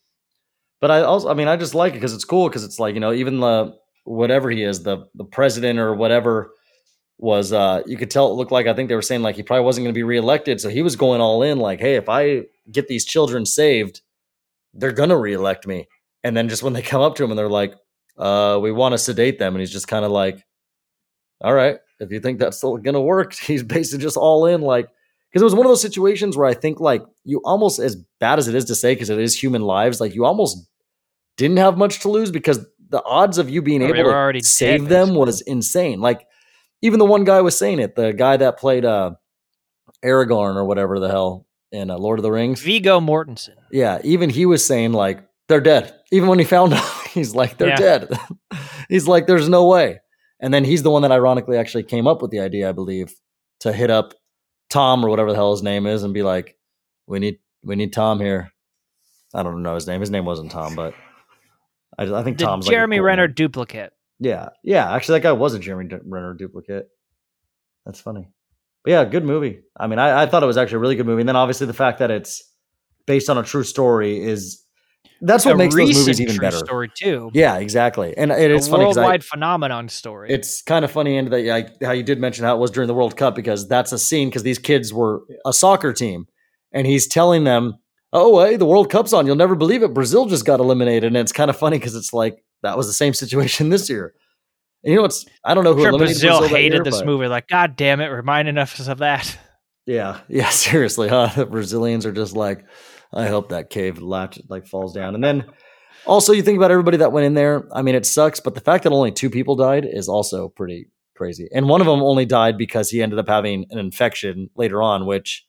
[0.80, 2.94] But I also, I mean, I just like it because it's cool because it's like
[2.94, 3.74] you know, even the
[4.04, 6.52] whatever he is, the the president or whatever
[7.18, 9.42] was, uh you could tell it looked like I think they were saying like he
[9.42, 12.08] probably wasn't going to be reelected, so he was going all in, like, hey, if
[12.08, 14.02] I get these children saved,
[14.74, 15.88] they're gonna reelect me.
[16.24, 17.74] And then just when they come up to him and they're like,
[18.18, 20.44] uh, we want to sedate them, and he's just kind of like,
[21.40, 24.88] all right, if you think that's still gonna work, he's basically just all in, like.
[25.30, 28.38] Because it was one of those situations where I think, like, you almost, as bad
[28.38, 30.66] as it is to say, because it is human lives, like, you almost
[31.36, 34.46] didn't have much to lose because the odds of you being able to already dead,
[34.46, 36.00] save them was insane.
[36.00, 36.26] Like,
[36.80, 39.12] even the one guy was saying it, the guy that played uh,
[40.04, 42.62] Aragorn or whatever the hell in uh, Lord of the Rings.
[42.62, 43.56] Viggo Mortensen.
[43.70, 45.94] Yeah, even he was saying like they're dead.
[46.12, 47.76] Even when he found out, he's like they're Yeah.
[47.76, 48.08] dead.
[48.88, 50.00] he's like there's no way.
[50.40, 53.12] And then he's the one that ironically actually came up with the idea, I believe,
[53.60, 54.14] to hit up
[54.70, 56.56] Tom or whatever the hell his name is and be like,
[57.06, 58.52] "We need we need Tom here."
[59.34, 60.00] I don't know his name.
[60.00, 60.94] His name wasn't Tom, but
[61.98, 63.34] I, I think The Tom's like a Jeremy cool Renner name.
[63.34, 63.92] duplicate.
[64.18, 64.92] Yeah, yeah.
[64.92, 66.88] Actually, that guy was a Jeremy Renner duplicate.
[67.84, 68.28] That's funny.
[68.84, 69.60] But yeah, good movie.
[69.76, 71.22] I mean, I, I thought it was actually a really good movie.
[71.22, 72.42] And then obviously the fact that it's
[73.06, 74.62] based on a true story is
[75.20, 76.56] that's what a makes those movies even better.
[76.58, 77.30] Story too.
[77.34, 78.16] Yeah, exactly.
[78.16, 80.30] And it a is funny 'cause I- worldwide phenomenon story.
[80.30, 82.86] it's kind of funny and that like, how you did mention how it was during
[82.86, 86.26] the World Cup because that's a scene because these kids were a soccer team
[86.72, 87.74] and he's telling them,
[88.12, 89.26] "Oh, hey, the World Cup's on.
[89.26, 89.94] You'll never believe it.
[89.94, 92.92] Brazil just got eliminated." And it's kind of funny because it's like that was the
[92.92, 94.14] same situation this year.
[94.84, 97.06] And you know what's I don't know who sure Brazil, that hated year, this but-
[97.06, 97.26] movie.
[97.26, 99.36] Like, God damn it, reminding us of that.
[99.86, 101.30] Yeah, yeah, seriously, huh?
[101.34, 102.64] The Brazilians are just like,
[103.12, 105.14] I hope that cave latch like falls down.
[105.14, 105.46] And then
[106.06, 107.66] also you think about everybody that went in there.
[107.72, 110.88] I mean, it sucks, but the fact that only two people died is also pretty
[111.16, 111.48] crazy.
[111.52, 115.06] And one of them only died because he ended up having an infection later on,
[115.06, 115.46] which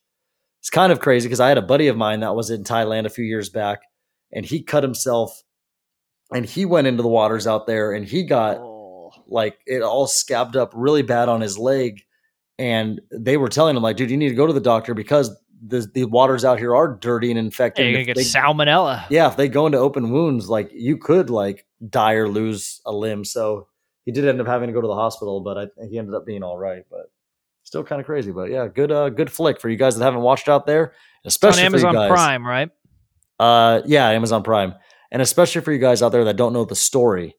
[0.62, 3.04] is kind of crazy because I had a buddy of mine that was in Thailand
[3.06, 3.80] a few years back
[4.32, 5.42] and he cut himself
[6.32, 9.10] and he went into the waters out there and he got Oh.
[9.26, 12.00] like it all scabbed up really bad on his leg
[12.58, 15.36] and they were telling him like dude you need to go to the doctor because
[15.66, 19.04] the the waters out here are dirty and infected Yeah, you're gonna get they- salmonella.
[19.10, 22.92] yeah if they go into open wounds like you could like die or lose a
[22.92, 23.66] limb so
[24.06, 26.24] he did end up having to go to the hospital but I, he ended up
[26.24, 27.10] being all right but
[27.62, 30.22] still kind of crazy but yeah good uh good flick for you guys that haven't
[30.22, 30.94] watched out there
[31.24, 32.08] It's on especially for you Amazon.
[32.08, 32.70] Prime, right?
[33.38, 34.74] Uh, yeah, Amazon Prime,
[35.10, 37.36] and especially for you guys out there that don't know the story,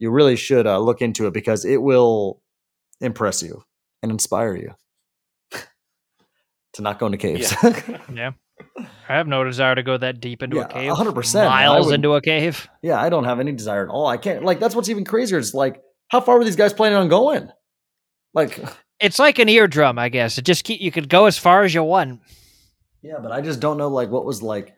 [0.00, 2.40] you really should uh, look into it because it will
[3.00, 3.62] impress you
[4.02, 4.74] and inspire you
[6.74, 7.54] to not go into caves.
[8.14, 8.32] Yeah.
[9.08, 10.92] I have no desire to go that deep into Yeah, a cave.
[10.92, 12.68] 100%, Miles would- into a cave.
[12.82, 14.06] yeah, I don't have any desire at all.
[14.06, 15.38] I can't like that's what's even crazier.
[15.38, 17.50] It's like how far were these guys planning on going?
[18.32, 18.60] Like,
[19.00, 20.38] It's like an eardrum, I guess.
[20.38, 22.20] It just keep, you could go as far as you want.
[23.02, 24.74] yeah, but I just don't know like what was like.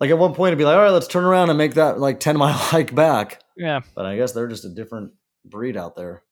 [0.00, 2.00] Like at one point, it'd be like, all right, let's turn around and make that
[2.00, 3.40] like ten mile hike back.
[3.56, 3.80] Yeah.
[3.94, 5.12] But I guess they're just a different
[5.44, 6.23] breed out there.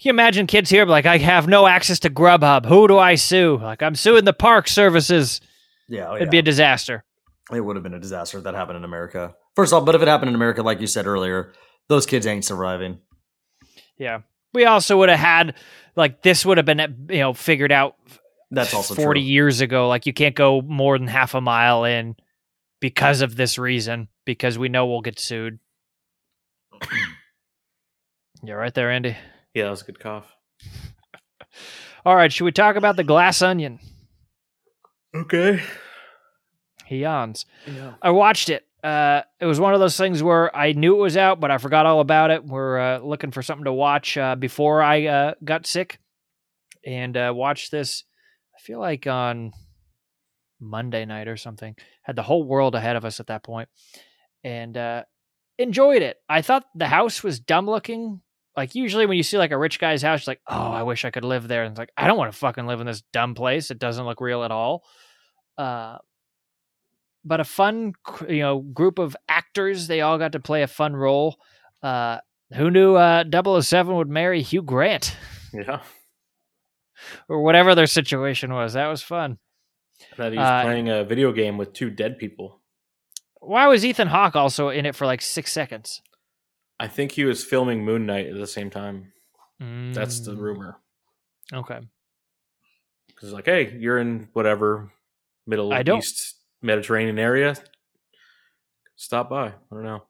[0.00, 2.66] You imagine kids here like, I have no access to Grubhub.
[2.66, 3.58] Who do I sue?
[3.60, 5.40] Like, I'm suing the park services.
[5.88, 6.30] Yeah, oh, It'd yeah.
[6.30, 7.04] be a disaster.
[7.52, 9.34] it would have been a disaster if that happened in America.
[9.56, 11.52] First off, but if it happened in America, like you said earlier,
[11.88, 13.00] those kids ain't surviving.
[13.98, 14.20] Yeah.
[14.54, 15.54] We also would have had,
[15.96, 17.96] like, this would have been, you know, figured out
[18.52, 19.26] That's also 40 true.
[19.28, 19.88] years ago.
[19.88, 22.14] Like, you can't go more than half a mile in
[22.80, 25.58] because of this reason, because we know we'll get sued.
[28.44, 29.16] yeah, right there, Andy.
[29.54, 30.26] Yeah, that was a good cough.
[32.04, 32.32] All right.
[32.32, 33.80] Should we talk about the glass onion?
[35.14, 35.62] Okay.
[36.86, 37.46] He yawns.
[37.66, 37.94] Yeah.
[38.00, 38.64] I watched it.
[38.82, 41.58] Uh, it was one of those things where I knew it was out, but I
[41.58, 42.44] forgot all about it.
[42.44, 45.98] We're uh, looking for something to watch uh, before I uh, got sick,
[46.86, 48.04] and uh, watched this.
[48.56, 49.52] I feel like on
[50.60, 51.76] Monday night or something.
[52.02, 53.68] Had the whole world ahead of us at that point,
[54.44, 55.02] and uh,
[55.58, 56.18] enjoyed it.
[56.28, 58.20] I thought the house was dumb looking.
[58.58, 61.04] Like usually when you see like a rich guy's house, you're like, oh, I wish
[61.04, 61.62] I could live there.
[61.62, 63.70] And it's like, I don't want to fucking live in this dumb place.
[63.70, 64.82] It doesn't look real at all.
[65.56, 65.98] Uh,
[67.24, 67.92] but a fun,
[68.28, 69.86] you know, group of actors.
[69.86, 71.36] They all got to play a fun role.
[71.84, 72.18] Uh,
[72.52, 73.22] who knew uh,
[73.60, 75.16] 007 would marry Hugh Grant
[75.54, 75.80] Yeah.
[77.28, 78.72] or whatever their situation was?
[78.72, 79.38] That was fun.
[80.16, 82.60] That he's Uh, playing a video game with two dead people.
[83.40, 86.02] Why was Ethan Hawke also in it for like six seconds?
[86.80, 89.12] I think he was filming Moon Knight at the same time.
[89.60, 90.76] That's the Mm, rumor.
[91.52, 91.80] Okay.
[93.08, 94.92] Because like, hey, you're in whatever
[95.46, 97.56] Middle East Mediterranean area.
[98.96, 99.48] Stop by.
[99.48, 100.02] I don't know.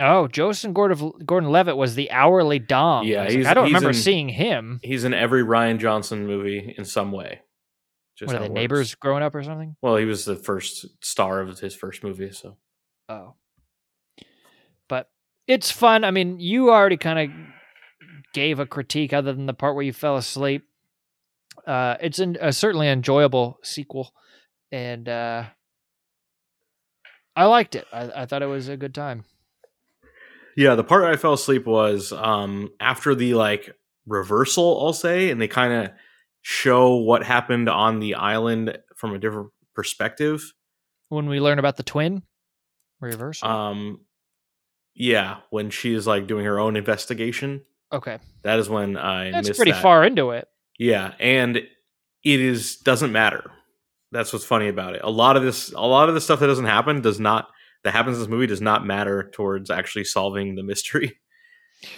[0.00, 3.06] Oh, Joseph Gordon Gordon Levitt was the hourly Dom.
[3.06, 4.80] Yeah, I, like, I don't remember in- seeing him.
[4.82, 7.40] He's in every Rian Johnson movie in some way.
[8.18, 9.76] Just What are it neighbors growing up or something?
[9.82, 12.56] Well, he was the first star of his first movie, so
[13.08, 13.34] Oh.
[15.46, 16.04] It's fun.
[16.04, 17.36] I mean, you already kind of
[18.32, 20.64] gave a critique other than the part where you fell asleep.
[21.66, 24.12] Uh, it's an, a certainly enjoyable sequel,
[24.72, 25.44] and uh,
[27.36, 27.86] I liked it.
[27.92, 29.24] I, I thought it was a good time.
[30.56, 33.74] Yeah, the part I fell asleep was um after the like
[34.06, 35.90] reversal, I'll say, and they kind of
[36.42, 40.52] show what happened on the island from a different perspective.
[41.08, 42.22] When we learn about the twin
[43.00, 43.48] reversal.
[43.48, 44.03] Um
[44.94, 49.56] yeah, when she is like doing her own investigation, okay, that is when I that's
[49.56, 49.82] pretty that.
[49.82, 50.48] far into it.
[50.78, 51.66] Yeah, and it
[52.24, 53.50] is doesn't matter.
[54.12, 55.00] That's what's funny about it.
[55.02, 57.48] A lot of this, a lot of the stuff that doesn't happen does not
[57.84, 61.18] that happens in this movie does not matter towards actually solving the mystery.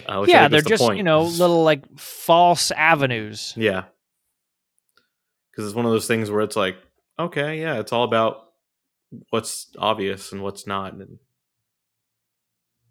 [0.05, 0.97] Uh, yeah, they're the just point.
[0.97, 3.53] you know little like false avenues.
[3.55, 3.85] Yeah.
[5.49, 6.75] Because it's one of those things where it's like,
[7.17, 8.49] okay, yeah, it's all about
[9.29, 10.93] what's obvious and what's not.
[10.93, 11.19] And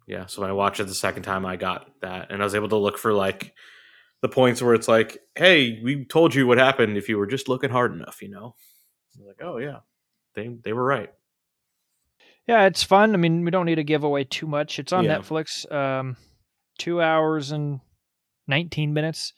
[0.07, 2.31] yeah, so when I watched it the second time, I got that.
[2.31, 3.53] And I was able to look for like
[4.21, 7.47] the points where it's like, hey, we told you what happened if you were just
[7.47, 8.55] looking hard enough, you know?
[9.15, 9.79] I was like, oh, yeah,
[10.33, 11.11] they, they were right.
[12.47, 13.13] Yeah, it's fun.
[13.13, 14.79] I mean, we don't need to give away too much.
[14.79, 15.17] It's on Yeah.
[15.17, 15.69] Netflix.
[15.71, 16.15] Um,
[16.77, 17.81] two hours and
[18.47, 19.33] nineteen minutes.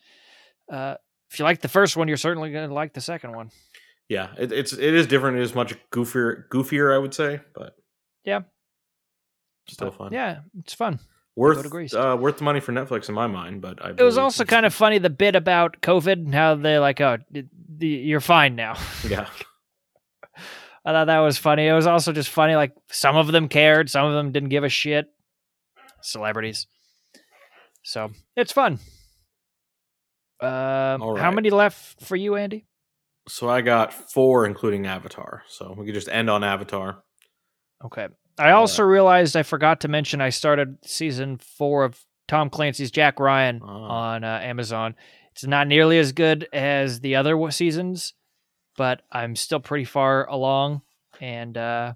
[0.71, 0.95] Uh,
[1.31, 3.49] if you like the first one, you're certainly going to like the second one.
[4.09, 5.37] Yeah, it, it's it is different.
[5.37, 7.75] It is much goofier, goofier, I would say, but
[8.23, 8.41] Yeah.
[9.73, 10.11] Still fun.
[10.11, 10.99] Yeah, it's fun.
[11.35, 13.61] worth uh, worth the money for Netflix in my mind.
[13.61, 16.79] But I It was also kind of funny the bit about COVID and how they're
[16.79, 17.17] like, "Oh,
[17.79, 18.75] you're fine now."
[19.07, 19.27] yeah.
[20.85, 21.67] I thought that was funny.
[21.67, 22.55] It was also just funny.
[22.55, 25.07] Like some of them cared, some of them didn't give a shit.
[26.01, 26.67] Celebrities.
[27.83, 28.79] So it's fun.
[30.41, 32.65] Um, All How many left for you, Andy?
[33.27, 35.43] So I got four, including Avatar.
[35.47, 37.03] So we could just end on Avatar.
[37.83, 38.07] Okay.
[38.39, 43.19] I also realized I forgot to mention I started season four of Tom Clancy's Jack
[43.19, 43.67] Ryan Ah.
[43.67, 44.95] on uh, Amazon.
[45.33, 48.13] It's not nearly as good as the other seasons,
[48.77, 50.81] but I'm still pretty far along.
[51.21, 51.93] And uh,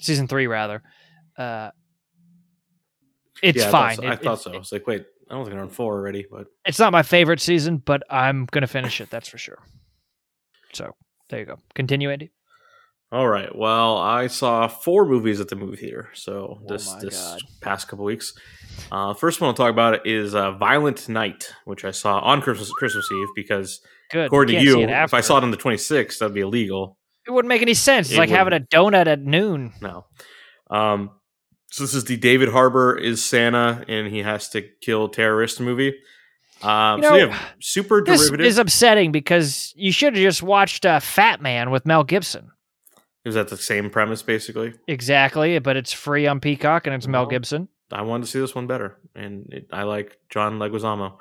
[0.00, 0.82] season three, rather,
[1.36, 1.70] uh,
[3.42, 3.92] it's yeah, fine.
[3.92, 4.08] I thought, so.
[4.08, 4.52] I It- thought it- so.
[4.54, 7.02] I was like, wait, I don't think I'm on four already, but It's not my
[7.02, 9.10] favorite season, but I'm gonna finish it.
[9.10, 9.58] That's for sure.
[10.72, 10.94] So
[11.30, 11.56] there you go.
[11.74, 12.30] Continue, Andy.
[13.12, 13.54] All right.
[13.54, 16.08] Well, I saw four movies at the movie theater.
[16.14, 17.40] So Oh this this God.
[17.60, 18.32] past couple weeks.
[18.90, 22.70] Uh, first one I'll talk about is uh, Violent Night, which I saw on Christmas
[22.72, 24.26] Christmas Eve because Good.
[24.26, 25.12] according to you, if.
[25.14, 26.96] I saw it on the 26th, that'd be illegal.
[27.26, 28.08] it wouldn't make any sense.
[28.08, 29.72] It's It like having a donut at noon.
[29.82, 30.06] No.
[30.70, 31.10] Um,
[31.70, 35.94] so this is the David Harbour is Santa and he has to kill terrorist movie.
[36.62, 38.46] Um, You so know, yeah, super This derivative.
[38.46, 42.51] is upsetting because you should have just watched uh, Fat Man with Mel Gibson.
[43.24, 44.74] Is that the same premise basically?
[44.86, 47.68] Exactly, but it's free on Peacock and it's Mel Gibson.
[47.90, 51.18] I wanted to see this one better, and it, I like John Leguizamo.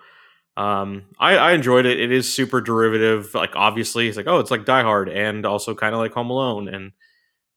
[0.57, 1.99] Um, I, I enjoyed it.
[1.99, 3.33] It is super derivative.
[3.33, 6.29] Like obviously, it's like oh, it's like Die Hard, and also kind of like Home
[6.29, 6.93] Alone, and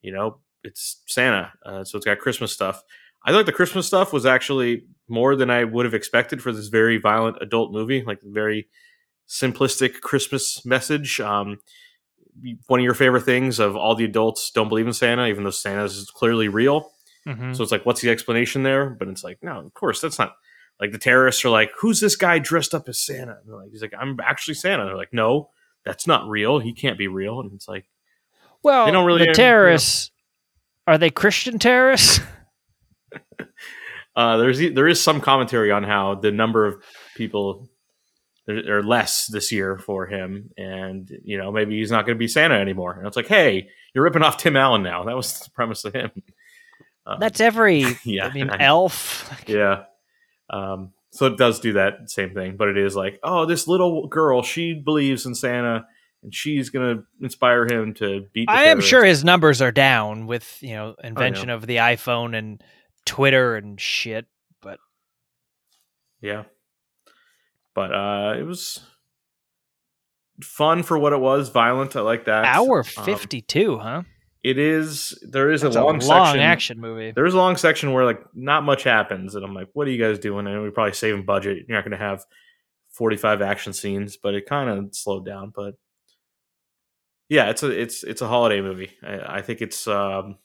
[0.03, 2.83] you know, it's Santa, uh, so it's got Christmas stuff.
[3.25, 6.69] I thought the Christmas stuff was actually more than I would have expected for this
[6.69, 8.69] very violent adult movie, like very
[9.29, 11.21] simplistic Christmas message.
[11.21, 11.59] Um,
[12.67, 15.51] one of your favorite things of all the adults don't believe in Santa, even though
[15.51, 16.91] Santa is clearly real.
[17.27, 17.57] Mhm.
[17.57, 18.91] So it's like, what's the explanation there?
[18.91, 20.35] But it's like, no, of course, that's not.
[20.81, 23.39] Like the terrorists are like, who's this guy dressed up as Santa?
[23.47, 24.83] And like, he's like, I'm actually Santa.
[24.83, 25.51] And they're like, no,
[25.85, 26.59] that's not real.
[26.59, 27.41] He can't be real.
[27.41, 27.87] And it's like,
[28.63, 30.11] Well, They don't really, the you know- terrorists
[30.87, 32.21] are they Christian terrorists?
[34.17, 36.83] uh, there's there is some commentary on how the number of
[37.17, 37.69] people
[38.49, 42.29] are less this year for him, and you know maybe he's not going to be
[42.29, 42.93] Santa anymore.
[42.93, 45.05] And it's like, hey, you're ripping off Tim Allen now.
[45.07, 46.11] That was the premise of him.
[47.07, 47.85] Uh, That's every.
[48.05, 49.31] yeah, I mean, I- Elf.
[49.49, 49.85] Yeah.
[50.51, 54.09] Um, so it does do that same thing, but it is like, oh, this little
[54.09, 55.87] girl, she believes in Santa,
[56.23, 58.47] and she's gonna inspire him to beat.
[58.49, 62.37] The I am sure his numbers are down with you know invention of the iPhone
[62.37, 62.63] and
[63.07, 64.27] Twitter and shit.
[64.61, 64.79] But
[66.21, 66.45] Yeah.
[67.75, 68.81] But uh, it was
[70.43, 71.49] fun for what it was.
[71.49, 72.45] Violent, I like that.
[72.45, 74.03] hour Um, fifty-two, huh?
[74.43, 75.19] it is.
[75.29, 76.41] There is That's a long, long section.
[76.41, 77.13] action movie.
[77.13, 80.03] There's a long section where like not much happens, and I'm like, "What are you
[80.03, 81.65] guys doing?" And we're probably saving budget.
[81.69, 82.25] You're not going to have
[82.91, 85.53] 45 action scenes, but it kind of slowed down.
[85.55, 85.75] But
[87.29, 88.91] yeah, it's a it's it's a holiday movie.
[89.03, 90.37] I, I think it's um,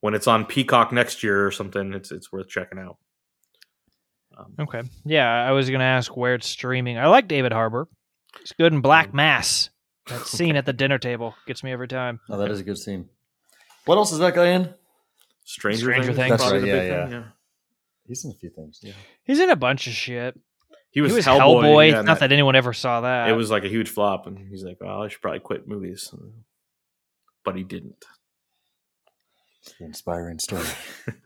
[0.00, 1.92] when it's on Peacock next year or something.
[1.92, 2.96] It's it's worth checking out.
[4.36, 4.82] Um, Okay.
[5.04, 6.98] Yeah, I was going to ask where it's streaming.
[6.98, 7.88] I like David Harbour.
[8.40, 9.70] He's good in Black Um, Mass.
[10.08, 12.20] That scene at the dinner table gets me every time.
[12.28, 13.08] Oh, that is a good scene.
[13.84, 14.74] What else is that guy in?
[15.44, 16.30] Stranger, Stranger Things, Things.
[16.40, 17.22] That's right, the yeah, big yeah.
[18.06, 18.80] He's in a few things.
[18.82, 18.92] Yeah.
[19.24, 20.38] He's in a bunch of shit.
[20.90, 21.62] He was, he was Hellboy.
[21.62, 21.90] Hellboy.
[21.90, 23.28] yeah, Not that- that anyone ever saw that.
[23.28, 26.12] it was like a huge flop, and he's like, "Well, I should probably quit movies,"
[27.44, 28.04] but he didn't.
[29.62, 30.66] It's the inspiring story.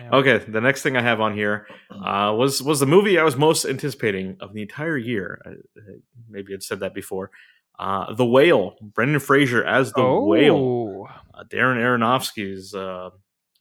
[0.00, 0.10] Yeah.
[0.12, 3.36] Okay, the next thing I have on here uh, was was the movie I was
[3.36, 5.40] most anticipating of the entire year.
[5.44, 5.98] I, I-
[6.28, 7.30] maybe I'd said that before.
[7.78, 10.24] Uh, the Whale, Brendan Fraser as the oh.
[10.24, 11.06] Whale.
[11.32, 13.10] Uh, Darren Aronofsky's uh,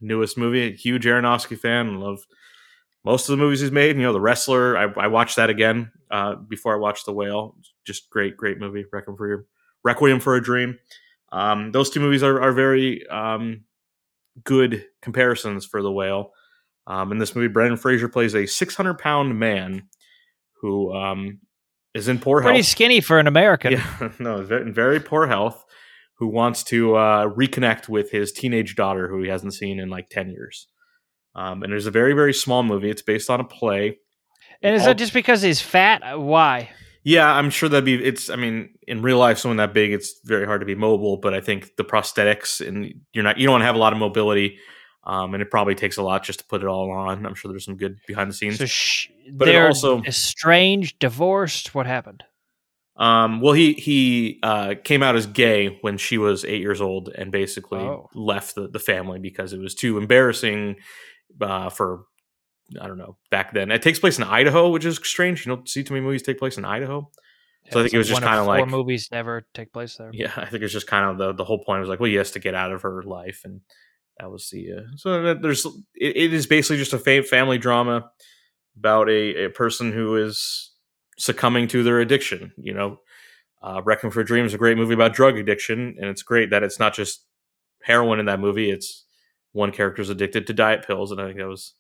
[0.02, 0.76] newest movie.
[0.76, 2.00] Huge Aronofsky fan.
[2.00, 2.20] Love
[3.06, 3.96] most of the movies he's made.
[3.96, 4.76] You know, The Wrestler.
[4.76, 7.56] I, I watched that again uh, before I watched The Whale.
[7.86, 8.86] Just great, great movie.
[8.92, 9.46] Requiem for,
[9.84, 10.80] Requiem for a Dream.
[11.32, 13.66] Um, those two movies are, are very um,
[14.44, 16.32] good comparisons for The Whale.
[16.86, 19.84] Um, in this movie, Brendan Fraser plays a 600 pound man
[20.62, 21.40] who um,
[21.94, 23.74] is in poor Pretty skinny for an American.
[23.74, 25.64] Yeah, no, in very poor health.
[26.20, 30.10] Who wants to uh, reconnect with his teenage daughter, who he hasn't seen in like
[30.10, 30.68] ten years?
[31.36, 32.90] Um, and it's a very very small movie.
[32.90, 34.00] It's based on a play.
[34.64, 36.02] And is All- that just because he's fat?
[36.02, 36.72] Uh, Why?
[37.08, 38.04] Yeah, I'm sure that'd be.
[38.04, 38.30] It's.
[38.30, 41.16] I mean, in real life, someone that big, it's very hard to be mobile.
[41.16, 43.38] But I think the prosthetics and you're not.
[43.38, 44.58] You don't want to have a lot of mobility,
[45.06, 47.26] um, and it probably takes a lot just to put it all on.
[47.26, 48.58] I'm sure there's some good behind the scenes.
[48.58, 51.74] So sh- But they're also- estranged, divorced.
[51.74, 52.24] What happened?
[52.98, 57.08] Um, well, he he uh, came out as gay when she was eight years old,
[57.16, 58.10] and basically Oh.
[58.16, 60.76] left the, the family because it was too embarrassing
[61.40, 62.04] uh, for
[62.80, 63.72] I don't know back then.
[63.72, 65.46] It takes place in Idaho, which is strange.
[65.46, 67.10] You don't see too many movies take place in Idaho.
[67.72, 70.10] So I think it was just kind of like movies never take place there.
[70.14, 72.16] yeah, I think it's just kind of the the whole point was like, well, he
[72.16, 73.62] has to get out of her life, and
[74.20, 75.66] that was the uh, so there's
[75.96, 78.10] it, it is basically just a fa- family drama
[78.78, 80.72] about a, a person who is
[81.18, 82.54] succumbing to their addiction.
[82.58, 82.98] You know,
[83.62, 86.52] uh, Requiem for a Dream is a great movie about drug addiction, and it's great
[86.52, 87.26] that it's not just
[87.84, 89.06] heroin in that movie; it's
[89.52, 91.74] one character's addicted to diet pills, and I think that was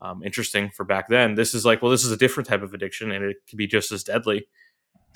[0.00, 1.34] um, interesting for back then.
[1.34, 3.66] This is like, well, this is a different type of addiction, and it can be
[3.66, 4.46] just as deadly.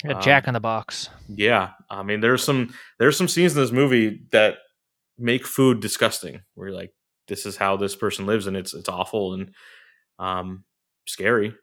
[0.03, 1.09] Yeah, Um, Jack in the Box.
[1.27, 4.55] Yeah, I mean, there's some there's some scenes in this movie that
[5.19, 6.41] make food disgusting.
[6.55, 6.91] Where you're like,
[7.27, 9.53] this is how this person lives, and it's it's awful and
[10.19, 10.63] um
[11.05, 11.53] scary.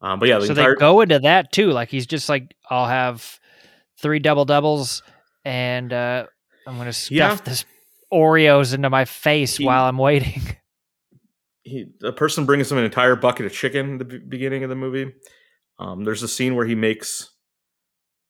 [0.00, 1.70] Um, but yeah, the so entire they go into that too.
[1.70, 3.38] Like he's just like, I'll have
[4.00, 5.02] three double doubles,
[5.44, 6.26] and uh,
[6.66, 7.34] I'm gonna stuff Yeah.
[7.44, 7.64] this
[8.12, 10.42] Oreos into my face He- while I'm waiting.
[11.64, 14.70] he, a person brings him an entire bucket of chicken at the be- beginning of
[14.70, 15.12] the movie.
[15.78, 17.30] Um, there's a scene where he makes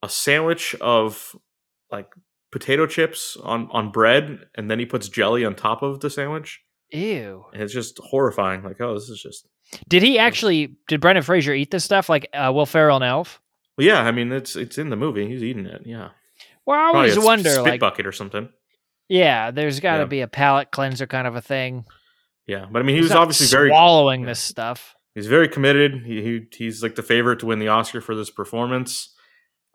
[0.03, 1.35] a sandwich of
[1.91, 2.09] like
[2.53, 6.63] potato chips on on bread, and then he puts jelly on top of the sandwich,
[6.91, 7.45] Ew.
[7.53, 8.63] and it's just horrifying.
[8.63, 9.47] Like, oh, this is just
[9.89, 10.77] Did he actually?
[10.89, 13.41] Did Brendan Fraser eat this stuff like uh, Will Ferrell and Elf?
[13.77, 14.03] well, yeah.
[14.03, 15.27] I mean, it's it's in the movie.
[15.29, 15.83] He's eating it.
[15.85, 16.11] Yeah,
[16.67, 18.49] Well, I Probably always a s- wonder, spit like, bucket or something.
[19.09, 20.07] yeah, there's got to Yeah.
[20.07, 21.85] be a palate cleanser kind of a thing.
[22.47, 24.27] Yeah, but I mean, he He's was obviously very swallowing yeah.
[24.29, 24.95] this stuff.
[25.15, 26.05] he's very committed.
[26.05, 29.15] He, he he's like the favorite to win the Oscar for this performance.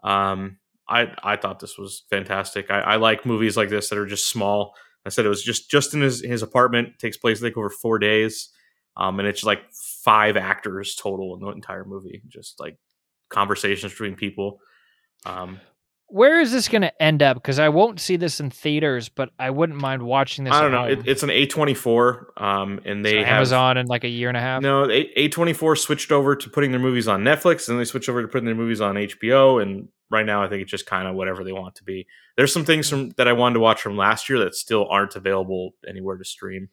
[0.04, 0.58] Um,
[0.88, 2.70] I I thought this was fantastic.
[2.70, 4.76] I, I like movies like this that are just small.
[5.06, 7.00] I said it was just just in his his apartment.
[7.00, 8.50] takes place I think over four days,
[8.98, 9.62] um, and it's like
[10.04, 12.22] five actors total in the entire movie.
[12.28, 12.78] Just like
[13.30, 14.60] conversations between people.
[15.26, 15.60] Um,
[16.10, 17.38] Where is this going to end up?
[17.38, 20.54] Because I won't see this in theaters, but I wouldn't mind watching this.
[20.54, 20.86] I don't know.
[20.86, 24.10] It, it's an A twenty four, um, and So they have Amazon in like a
[24.10, 24.62] year and a half.
[24.62, 28.10] No, A twenty four switched over to putting their movies on Netflix, and they switched
[28.10, 29.62] over to putting their movies on HBO.
[29.62, 32.08] And right now, I think it's just kind of whatever they want to be.
[32.38, 35.16] There's some things from that I wanted to watch from last year that still aren't
[35.16, 36.70] available anywhere to stream.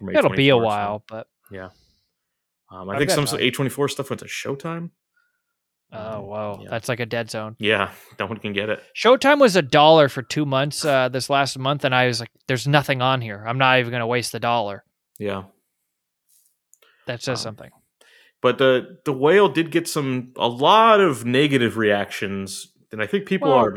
[0.00, 1.68] It'll be a A24, so, while, but yeah.
[2.70, 3.26] um, I I've think some.
[3.38, 4.90] A twenty four stuff went to Showtime.
[5.92, 6.68] Oh wow, yeah.
[6.70, 7.56] that's like a dead zone.
[7.58, 8.82] Yeah, no one can get it.
[8.96, 12.30] Showtime was a dollar for two months uh, this last month, and I was like,
[12.46, 13.44] "There's nothing on here.
[13.46, 14.84] I'm not even going to waste the dollar."
[15.18, 15.44] Yeah,
[17.06, 17.70] That says Um, something.
[18.40, 23.26] but the the whale did get some a lot of negative reactions, and I think
[23.26, 23.76] people Well, are.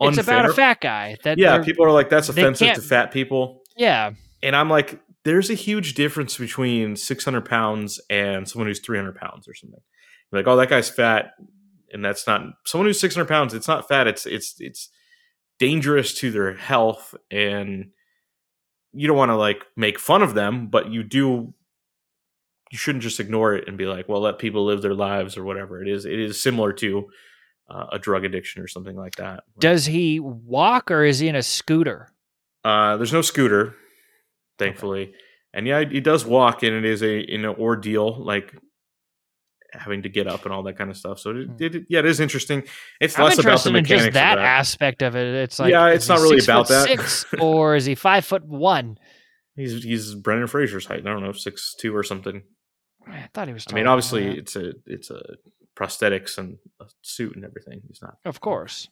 [0.00, 1.16] It's about a fat guy.
[1.22, 3.62] That Yeah, people are like that's offensive to fat people.
[3.76, 9.14] Yeah, and I'm like, there's a huge difference between 600 pounds and someone who's 300
[9.14, 9.80] pounds or something.
[10.30, 11.32] You're like, oh, that guy's fat,
[11.92, 13.54] and that's not someone who's 600 pounds.
[13.54, 14.06] It's not fat.
[14.06, 14.88] It's it's it's
[15.58, 17.90] dangerous to their health, and
[18.92, 21.54] you don't want to like make fun of them, but you do.
[22.70, 25.44] You shouldn't just ignore it and be like, well, let people live their lives or
[25.44, 25.80] whatever.
[25.80, 27.06] It is it is similar to
[27.68, 29.44] uh, a drug addiction or something like that.
[29.58, 32.08] does he walk or is he in a scooter?
[32.64, 33.74] Uh, there's no scooter,
[34.58, 35.12] thankfully,
[35.52, 38.54] and yeah, he does walk, and it is a an ordeal, like
[39.74, 41.18] having to get up and all that kind of stuff.
[41.18, 41.56] So it, Hmm.
[41.60, 42.62] it, yeah, it is interesting.
[43.00, 44.44] It's I'm less about the interested in mechanics just that, that.
[44.44, 45.26] aspect of it.
[45.34, 46.86] It's like, Yeah, it's not really six about foot that.
[46.88, 48.98] Six, or is he five foot one?
[49.56, 51.00] He's he's Brendan Fraser's height.
[51.00, 52.42] I don't know, six two or something.
[53.06, 53.66] I thought he was.
[53.70, 54.38] I mean, obviously, that.
[54.38, 55.22] it's a it's a
[55.76, 57.82] prosthetics and a suit and everything.
[57.86, 58.16] He's not.
[58.24, 58.88] of course.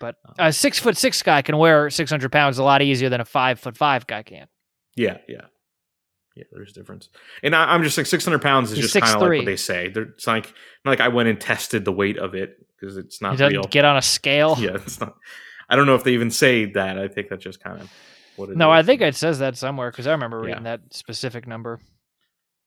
[0.00, 3.08] But Um, a six foot six guy can wear six hundred pounds a lot easier
[3.08, 4.46] than a five foot five guy can.
[4.96, 5.46] Yeah, yeah,
[6.40, 6.44] yeah.
[6.52, 7.08] There's a difference,
[7.42, 9.36] and I, I'm just like 600 pounds is He's just kind of like 6'3".
[9.38, 9.88] what they say.
[9.88, 10.52] They're, it's like
[10.84, 13.62] not like I went and tested the weight of it because it's not real.
[13.64, 14.56] get on a scale.
[14.58, 15.14] yeah, it's not.
[15.68, 16.98] I don't know if they even say that.
[16.98, 17.90] I think that's just kind of
[18.36, 20.46] what it No, I think it says that somewhere because I remember Yeah.
[20.48, 21.80] reading that specific number.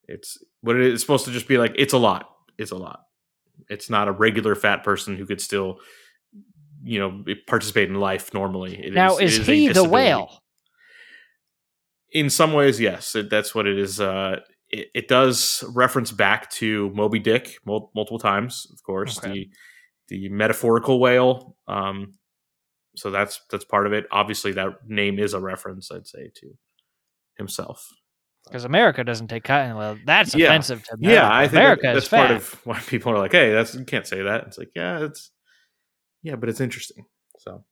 [0.08, 1.74] it's what it is supposed to just be like.
[1.78, 2.30] It's a lot.
[2.58, 3.02] It's a lot.
[3.70, 5.80] It's not a regular fat person who could still,
[6.84, 8.78] you know, participate in life normally.
[8.86, 10.43] It now, is, a he the whale?
[12.14, 14.00] In some ways, yes, it, that's what it is.
[14.00, 14.38] Uh,
[14.70, 19.18] it, it does reference back to Moby Dick mul- multiple times, of course.
[19.18, 19.34] Okay.
[19.34, 19.50] The
[20.10, 21.56] the metaphorical whale.
[21.68, 22.14] Um,
[22.96, 24.06] so that's that's part of it.
[24.12, 26.52] Obviously, that name is a reference, I'd say, to
[27.38, 27.88] himself.
[28.46, 29.78] Because America doesn't take cotton.
[29.78, 30.48] Well, that's Yeah.
[30.48, 31.16] offensive to America.
[31.22, 33.74] Yeah, I think America that- is that's part of why people are like, "Hey, that's
[33.74, 35.32] you can't say that." It's like, yeah, it's
[36.22, 37.06] yeah, but it's interesting.
[37.40, 37.64] So,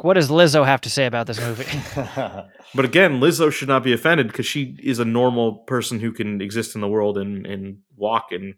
[0.00, 1.64] what does Lizzo have to say about this movie?
[2.74, 6.40] but again, Lizzo should not be offended because she is a normal person who can
[6.40, 8.54] exist in the world and and walk and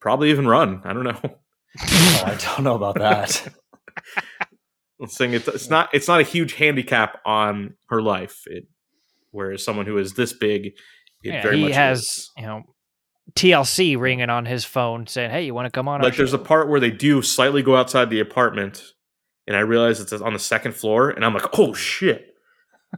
[0.00, 0.80] probably even run.
[0.84, 1.20] I don't know.
[1.80, 3.46] Oh, I don't know about that.
[5.00, 8.42] I'm saying it's, it's not it's not a huge handicap on her life.
[8.46, 8.66] It
[9.30, 10.74] whereas someone who is this big, it
[11.22, 12.30] Yeah, very he much has is.
[12.36, 12.62] you know
[13.34, 16.32] TLC ringing on his phone saying, "Hey, you want to come on?" our like there's
[16.32, 18.82] a part where they do slightly go outside the apartment
[19.48, 22.36] and i realize it's on the second floor and i'm like oh shit.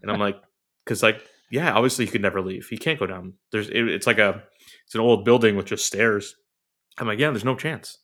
[0.02, 0.36] And i'm like
[0.84, 2.66] because like yeah obviously he could never leave.
[2.68, 3.32] He can't go down.
[3.52, 4.42] There's it, it's like a
[4.84, 6.34] it's an old building with just stairs.
[6.98, 7.96] I'm like yeah there's no chance.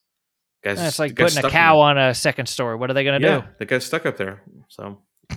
[0.64, 2.76] Guys it's like putting a cow on a second story.
[2.76, 3.46] What are they going to yeah do?
[3.58, 5.02] the guy's stuck up there so.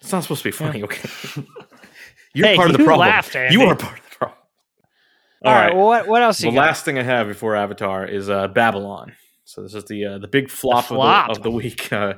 [0.00, 1.08] It's not supposed to be funny okay?
[2.34, 3.08] You're Hey, part of the problem.
[3.08, 4.38] laughed, you are part of the problem.
[5.44, 5.74] All right.
[5.74, 6.60] Well, what what else the you got?
[6.66, 9.12] last thing I have before Avatar is uh, Babylon.
[9.44, 11.30] So this is the uh, the big flop, flop.
[11.30, 11.92] Of, the, of the week.
[11.92, 12.14] Uh,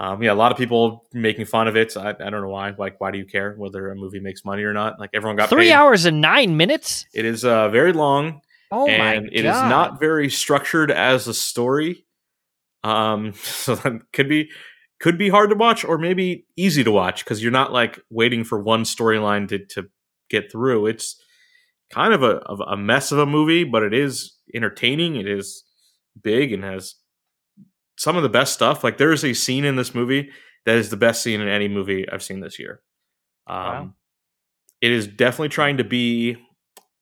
[0.00, 1.96] um, yeah, a lot of people making fun of it.
[1.96, 2.72] I, I don't know why.
[2.78, 5.00] Like, why do you care whether a movie makes money or not?
[5.00, 5.72] Like, everyone got Three paid.
[5.72, 7.04] hours and nine minutes.
[7.12, 8.40] It is uh, very long,
[8.70, 9.32] Oh my and god!
[9.32, 12.06] it is not very structured as a story.
[12.84, 14.50] Um, so that could be
[15.00, 18.44] could be hard to watch, or maybe easy to watch because you're not like waiting
[18.44, 19.88] for one storyline to to
[20.30, 20.86] get through.
[20.86, 21.20] It's
[21.90, 25.16] kind of a of a mess of a movie, but it is entertaining.
[25.16, 25.64] It is
[26.22, 26.94] big and has
[27.96, 28.84] some of the best stuff.
[28.84, 30.30] Like there is a scene in this movie
[30.66, 32.82] that is the best scene in any movie I've seen this year.
[33.46, 33.94] Um, Wow.
[34.80, 36.36] It is definitely trying to be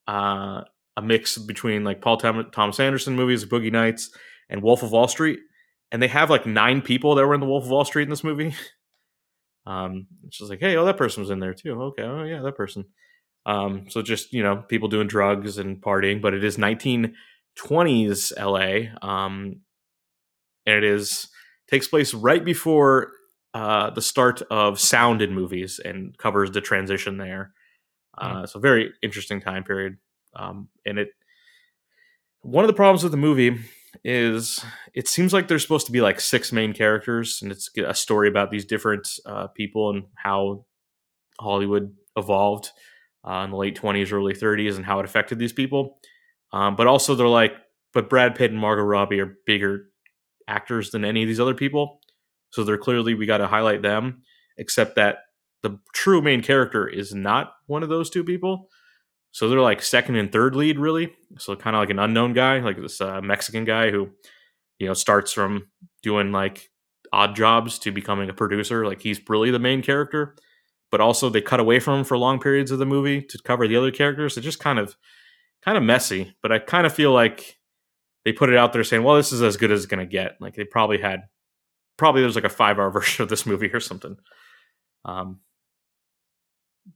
[0.07, 0.61] uh,
[0.95, 4.09] a mix between like Paul Thom- Thomas Anderson movies, Boogie Nights,
[4.49, 5.39] and Wolf of Wall Street.
[5.91, 8.09] And they have like nine people that were in the Wolf of Wall Street in
[8.09, 8.55] this movie.
[9.65, 11.81] Um, it's just like, hey, oh, that person was in there too.
[11.81, 12.85] Okay, oh yeah, that person.
[13.45, 16.57] Um, so just you know, people doing drugs and partying, but it is
[17.57, 19.61] 1920s LA, um,
[20.65, 21.29] and it is
[21.69, 23.11] takes place right before
[23.53, 27.53] uh, the start of sound in movies and covers the transition there.
[28.17, 29.97] Uh, So very interesting time period,
[30.35, 31.09] um, and it.
[32.41, 33.57] One of the problems with the movie
[34.03, 37.93] is it seems like there's supposed to be like six main characters, and it's a
[37.93, 40.65] story about these different uh, people and how
[41.39, 42.71] Hollywood evolved
[43.27, 45.99] uh, in the late 20s, early 30s, and how it affected these people.
[46.51, 47.53] Um, but also, they're like,
[47.93, 49.85] but Brad Pitt and Margot Robbie are bigger
[50.47, 51.99] actors than any of these other people.
[52.51, 54.23] So they're clearly, we got to highlight them,
[54.57, 55.17] except that
[55.63, 58.69] the true main character is not one of those two people.
[59.31, 61.13] So they're like second and third lead, really.
[61.37, 64.09] So kind of like an unknown guy, like this uh, Mexican guy who,
[64.79, 65.67] you know, starts from
[66.01, 66.69] doing like
[67.11, 68.85] odd jobs to becoming a producer.
[68.85, 70.35] Like he's really the main character
[70.91, 73.67] but also they cut away from him for long periods of the movie to cover
[73.67, 74.37] the other characters.
[74.37, 74.95] It's just kind of
[75.63, 77.57] kind of messy, but I kind of feel like
[78.25, 80.11] they put it out there saying, "Well, this is as good as it's going to
[80.11, 81.23] get." Like they probably had
[81.97, 84.17] probably there's like a 5-hour version of this movie or something.
[85.05, 85.39] Um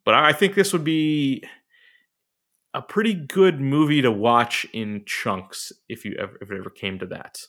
[0.05, 1.43] but I I think this would be
[2.74, 6.99] a pretty good movie to watch in chunks if you ever if it ever came
[6.99, 7.39] to that.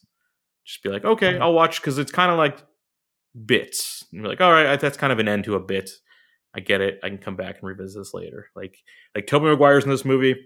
[0.65, 2.63] Just be like, okay, I'll watch because it's kind of like
[3.47, 4.05] bits.
[4.13, 5.91] And you're like, all right, that's kind of an end to a bit.
[6.55, 7.01] I get it.
[7.03, 8.49] I can come back and revisit this later.
[8.55, 8.79] Like
[9.15, 10.37] like Tobey Maguire's in this movie.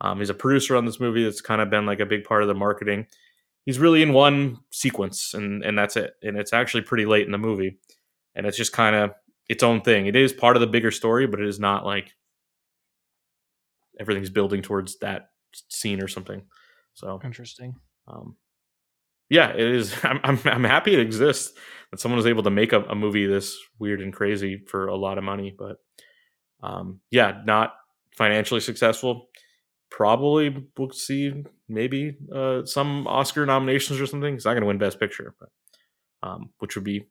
[0.00, 1.24] Um, he's a producer on this movie.
[1.24, 3.06] That's kind of been like a big part of the marketing.
[3.66, 6.14] He's really in one sequence, and and that's it.
[6.22, 7.78] And it's actually pretty late in the movie,
[8.34, 9.12] and it's just kind of
[9.48, 10.06] its own thing.
[10.06, 12.14] It is part of the bigger story, but it is not like
[13.98, 15.30] everything's building towards that
[15.68, 16.42] scene or something.
[16.94, 17.74] So Interesting.
[18.08, 18.36] um,
[19.28, 19.94] yeah, it is.
[20.02, 21.52] I'm, I'm I'm happy it exists
[21.90, 24.96] that someone was able to make a, a movie this weird and crazy for a
[24.96, 25.54] lot of money.
[25.56, 25.76] But
[26.62, 27.74] um, yeah, not
[28.16, 29.29] financially successful.
[29.90, 34.34] Probably we'll see maybe uh, some Oscar nominations or something.
[34.34, 35.48] He's not going to win Best Picture, but
[36.22, 37.06] um, which would be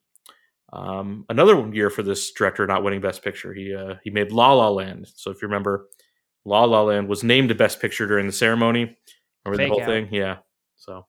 [0.72, 3.54] um, another year for this director not winning Best Picture.
[3.54, 5.08] He uh, he made La La Land.
[5.16, 5.88] So if you remember,
[6.46, 8.98] La La Land was named a Best Picture during the ceremony.
[9.46, 9.88] Remember Fake the whole out.
[9.88, 10.10] thing?
[10.12, 10.38] Yeah.
[10.76, 11.06] So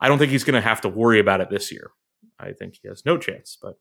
[0.00, 1.90] I don't think he's going to have to worry about it this year.
[2.38, 3.56] I think he has no chance.
[3.60, 3.74] But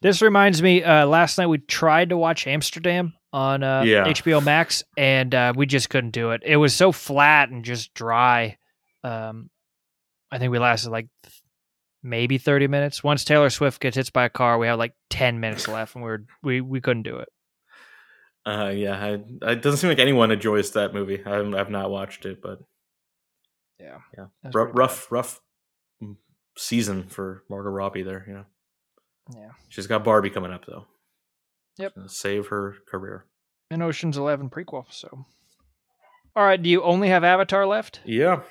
[0.00, 0.82] This reminds me.
[0.82, 4.04] Uh, last night we tried to watch Amsterdam on uh, Yeah.
[4.04, 6.42] HBO Max, and uh, we just couldn't do it.
[6.44, 8.56] It was so flat and just dry.
[9.02, 9.50] Um,
[10.30, 11.08] I think we lasted like
[12.02, 13.02] maybe thirty minutes.
[13.02, 16.04] Once Taylor Swift gets hit by a car, we have like ten minutes left, and
[16.04, 17.28] we are we we couldn't do it.
[18.46, 18.98] uh, yeah,
[19.42, 21.22] I, it doesn't seem like anyone enjoys that movie.
[21.24, 22.60] I've, I've not watched it, but
[23.80, 25.40] Yeah, yeah, pretty rough, rough
[26.02, 26.16] mm,
[26.56, 28.24] season for Margot Robbie there.
[28.28, 28.44] You know,
[29.34, 29.50] Yeah.
[29.68, 30.86] she's got Barbie coming up though.
[31.78, 31.92] Yep.
[32.06, 33.26] Save her career.
[33.70, 34.84] An Ocean's Eleven prequel.
[34.90, 35.26] So,
[36.36, 36.62] all right.
[36.62, 38.00] Do you only have Avatar left?
[38.04, 38.42] Yeah,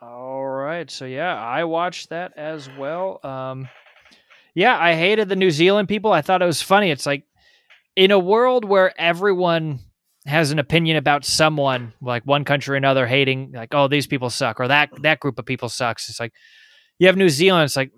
[0.00, 0.90] All right.
[0.90, 3.20] So yeah, I watched that as well.
[3.24, 3.68] Um
[4.54, 6.12] yeah, I hated the New Zealand people.
[6.12, 6.90] I thought it was funny.
[6.90, 7.24] It's like
[7.94, 9.78] in a world where everyone
[10.26, 14.30] has an opinion about someone, like one country or another hating like oh these people
[14.30, 16.08] suck or that that group of people sucks.
[16.08, 16.32] It's like
[16.98, 17.92] you have New Zealand, it's like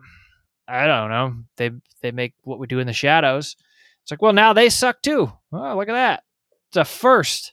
[0.69, 1.35] I don't know.
[1.57, 1.71] They
[2.03, 3.57] they make what we do in the shadows.
[4.03, 5.33] It's like, well, now they suck too.
[5.53, 6.25] Oh, look at that.
[6.69, 7.53] It's a first.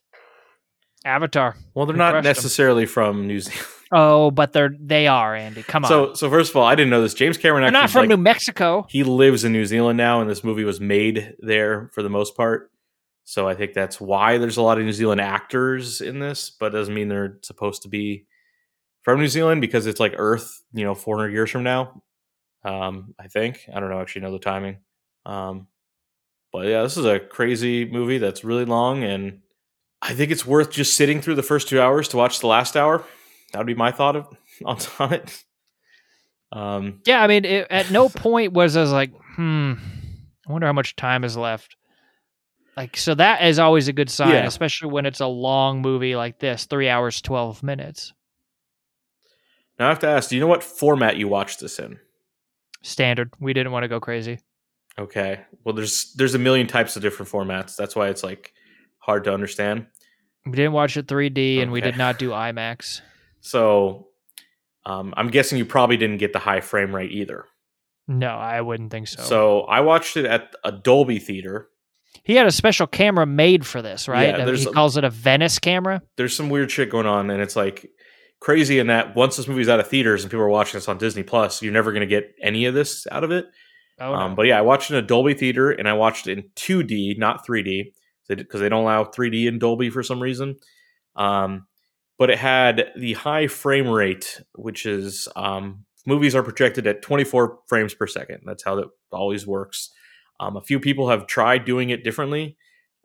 [1.06, 1.56] Avatar.
[1.74, 3.66] Well, they're not necessarily from New Zealand.
[3.92, 5.64] Oh, but they're they are Andy.
[5.64, 5.90] Come on.
[5.90, 7.16] So, so first of all, I didn't know this.
[7.16, 8.86] James Cameron they're actually not from like, New Mexico.
[8.88, 12.38] he lives in New Zealand now, and this movie was made there for the most
[12.38, 12.70] part.
[13.24, 16.72] So I think that's why there's a lot of New Zealand actors in this, but
[16.72, 18.28] doesn't mean they're supposed to be
[19.02, 22.04] from New Zealand because it's like Earth, you know, 400 years from now.
[22.64, 24.78] Um, I think I don't know actually know the timing.
[25.26, 25.66] Um,
[26.52, 29.42] but yeah, this is a crazy movie that's really long, and
[30.02, 32.76] I think it's worth just sitting through the first two hours to watch the last
[32.78, 33.04] hour.
[33.52, 34.28] That would be my thought of
[35.00, 35.44] on, it.
[36.52, 39.74] Um, Yeah, I mean, it, at no point was I was like, hmm,
[40.48, 41.76] I wonder how much time is left.
[42.78, 44.46] Like, so that is always a good sign, Yeah.
[44.46, 48.14] especially when it's a long movie like this, three hours twelve minutes,
[49.78, 52.00] now I have to ask, do you know what format you watched this in?
[52.82, 53.34] standard.
[53.40, 54.40] We didn't want to go crazy.
[55.00, 55.42] Okay.
[55.64, 57.76] Well, there's there's a million types of different formats.
[57.76, 58.54] That's why it's like
[59.00, 59.88] hard to understand.
[60.46, 63.02] We didn't watch it 3D, and we did not do IMAX.
[63.42, 64.08] So,
[64.86, 67.46] um, I'm guessing you probably didn't get the high frame rate either.
[68.08, 69.22] No, I wouldn't think so.
[69.22, 71.70] So I watched it at a Dolby theater.
[72.24, 74.38] he had a special camera made for this, right?
[74.38, 76.02] Yeah, he calls it a Venice camera.
[76.18, 77.90] There's some weird shit going on, and it's like
[78.40, 80.98] crazy in that once this movie's out of theaters and people are watching this on
[80.98, 83.46] Disney Plus, you're never going to get any of this out of it.
[84.00, 86.44] Oh, Um, but yeah, I watched in a Dolby theater and I watched it in
[86.56, 87.92] 2D, not 3D,
[88.28, 90.56] because they don't allow 3D in Dolby for some reason.
[91.16, 91.68] Um,
[92.18, 97.60] but it had the high frame rate, which is um, movies are projected at 24
[97.68, 98.42] frames per second.
[98.46, 99.92] That's how that always works.
[100.40, 102.58] Um, a few people have tried doing it differently,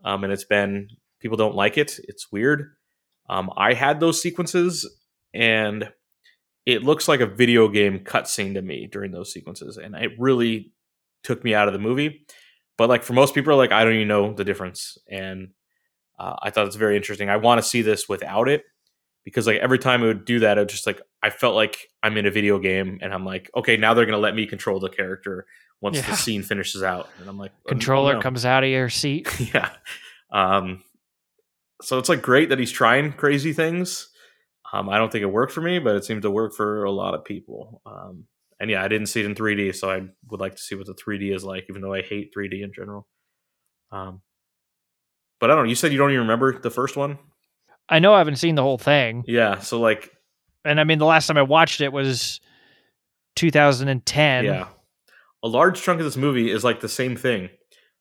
[0.05, 0.89] um, and it's been
[1.21, 1.99] people don't like it.
[2.05, 2.75] It's weird.
[3.29, 4.89] Um, I had those sequences,
[5.33, 5.91] and
[6.66, 10.73] it looks like a video game cutscene to me during those sequences, and it really
[11.24, 12.24] took me out of the movie.
[12.78, 15.48] But like for most people, like I don't even know the difference, and
[16.18, 17.28] uh, I thought it's very interesting.
[17.28, 18.62] I want to see this without it
[19.24, 21.88] because like every time it would do that, it was just like I felt like
[22.02, 24.80] I'm in a video game, and I'm like, okay, now they're gonna let me control
[24.80, 25.46] the character
[25.80, 26.06] once Yeah.
[26.10, 29.28] the scene finishes out, and I'm like, oh, Controller comes out of your seat.
[29.55, 29.70] yeah.
[30.32, 30.82] Um,
[31.82, 34.09] so it's like great that he's trying crazy things.
[34.72, 36.90] Um, I don't think it worked for me, but it seemed to work for a
[36.90, 37.80] lot of people.
[37.86, 38.24] Um,
[38.65, 40.01] and yeah, I didn't see it in 3D, so I
[40.31, 42.73] would like to see what the 3D is like, even though I hate 3D in
[42.73, 43.07] general.
[43.93, 44.23] Um,
[45.39, 45.69] but I don't know.
[45.69, 47.19] You said you don't even remember the first one?
[47.91, 49.59] I know I haven't seen the whole thing, Yeah.
[49.59, 50.11] So like,
[50.65, 52.41] and I mean the last time I watched it was
[53.36, 54.47] 2010.
[54.47, 54.69] yeah,
[55.43, 57.51] a large chunk of this movie is like the same thing.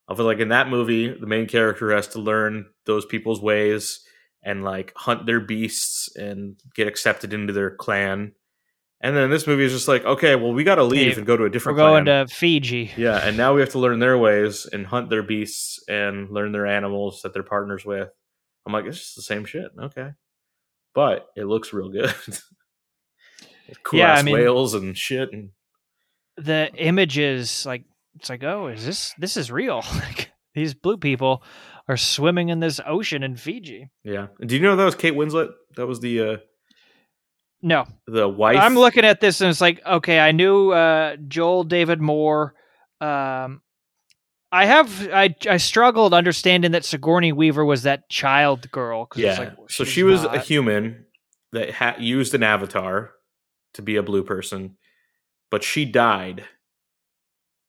[0.08, 4.00] Of like in that movie, the main character has to learn those people's ways
[4.42, 8.32] and like hunt their beasts and get accepted into their clan.
[9.06, 11.36] And then this movie is just like, okay, well, we got to leave and go
[11.36, 11.78] to a different.
[11.78, 12.92] We're going to Fiji.
[12.96, 16.54] yeah, and now we have to learn their ways and hunt their beasts and learn
[16.54, 18.10] their animals that they're partners with.
[18.66, 19.72] I'm like, it's just the same shit.
[19.78, 20.12] Okay,
[20.96, 22.14] but it looks real good.
[23.84, 25.32] cool Yeah, I mean- whales and shit.
[25.34, 25.50] And
[26.38, 27.84] The images, like
[28.16, 29.84] it's like, oh, is this this is real?
[29.94, 31.44] Like these blue people
[31.88, 33.90] are swimming in this ocean in Fiji.
[34.04, 35.50] yeah, And do you know that was Kate Winslet?
[35.76, 36.38] That was the uh,
[37.66, 38.58] No, the wife.
[38.60, 42.54] I'm looking at this and it's like, okay, I knew uh, Joel David Moore.
[43.00, 43.62] Um,
[44.52, 49.08] I have I I struggled understanding that Sigourney Weaver was that child girl.
[49.16, 49.40] Yeah.
[49.40, 51.06] like, so she was a human
[51.54, 53.12] that ha- used an avatar
[53.76, 54.76] to be a blue person,
[55.50, 56.44] but she died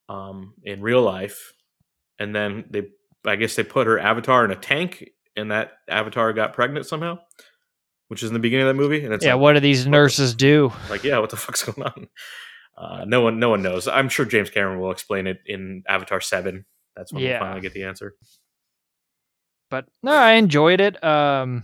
[0.09, 1.53] um, in real life,
[2.19, 2.89] and then they,
[3.25, 7.19] I guess, they put her avatar in a tank, and that avatar got pregnant somehow,
[8.09, 9.05] which is in the beginning of that movie.
[9.05, 9.35] And it's yeah.
[9.35, 10.72] like, What do these nurses do?
[10.90, 12.09] like, yeah, what the fuck's going on?
[12.76, 13.86] Uh, no one, no one knows.
[13.89, 16.64] I'm sure James Cameron will explain it in Avatar Seven.
[16.97, 17.35] That's when Yeah.
[17.35, 18.14] we finally get the answer.
[19.70, 21.02] but no, I enjoyed it.
[21.02, 21.62] Um,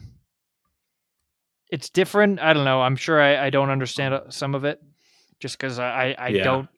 [1.71, 2.41] it's different.
[2.41, 2.81] I don't know.
[2.81, 4.81] I'm sure I, I don't understand uh, some of it,
[5.39, 6.45] just because I I, Yeah.
[6.45, 6.69] don't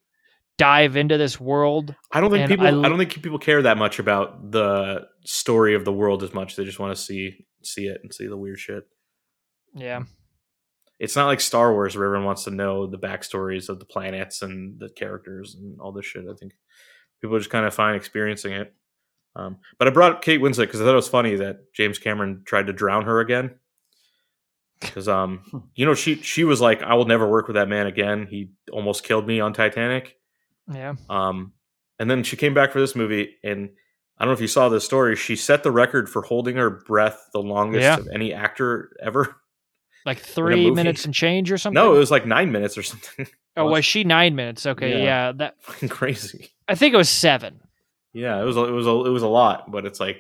[0.59, 1.95] dive into this world.
[2.13, 2.67] I don't think people.
[2.67, 6.57] I don't think people care that much about the story of the world as much.
[6.57, 8.85] They just want to see see it and see the weird shit.
[9.75, 10.03] Yeah,
[10.99, 14.43] It's not like Star Wars where everyone wants to know the backstories of the planets
[14.43, 16.25] and the characters and all this shit.
[16.31, 16.53] I think
[17.21, 18.75] people are just kind of fine experiencing it.
[19.35, 21.99] Um, but I brought up Kate Winslet because I thought it was funny that James
[21.99, 23.55] Cameron tried to drown her again.
[24.81, 27.87] Because um, you know, she she was like, "I will never work with that man
[27.87, 28.27] again.
[28.29, 30.17] He almost killed me on Titanic."
[30.69, 30.95] yeah.
[31.09, 31.53] Um,
[32.01, 33.71] and then she came back for this movie, and
[34.19, 35.15] I don't know if you saw this story.
[35.15, 37.99] She set the record for holding her breath the longest Yeah.
[37.99, 39.37] of any actor ever.
[40.05, 41.75] Like three minutes and change or something.
[41.75, 43.27] No, it was like nine minutes or something.
[43.57, 44.67] oh, was she nine minutes?
[44.67, 45.05] Okay, Yeah.
[45.05, 45.33] yeah.
[45.33, 46.51] That Fucking crazy.
[46.69, 47.61] I think it was seven.
[48.13, 50.19] Yeah, it was a- it was a, it was a lot, but it's like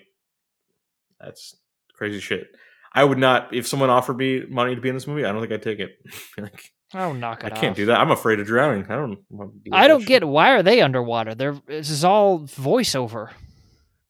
[1.21, 1.57] that's
[1.95, 2.49] crazy shit.
[2.93, 5.25] I would not if someone offered me money to be in this movie.
[5.25, 5.97] I don't think I'd take it.
[6.39, 7.51] like, Oh, knock it!
[7.53, 7.99] I can't do that.
[8.01, 8.85] I'm afraid of drowning.
[8.85, 9.19] I don't.
[9.31, 10.09] want to deal with I don't shit.
[10.09, 11.35] get why are they underwater?
[11.35, 13.31] They're this is all voiceover.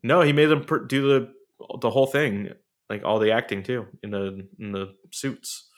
[0.03, 1.32] No, he made them pr- do the
[1.81, 2.51] the whole thing,
[2.93, 5.69] like all the acting too in the in the suits.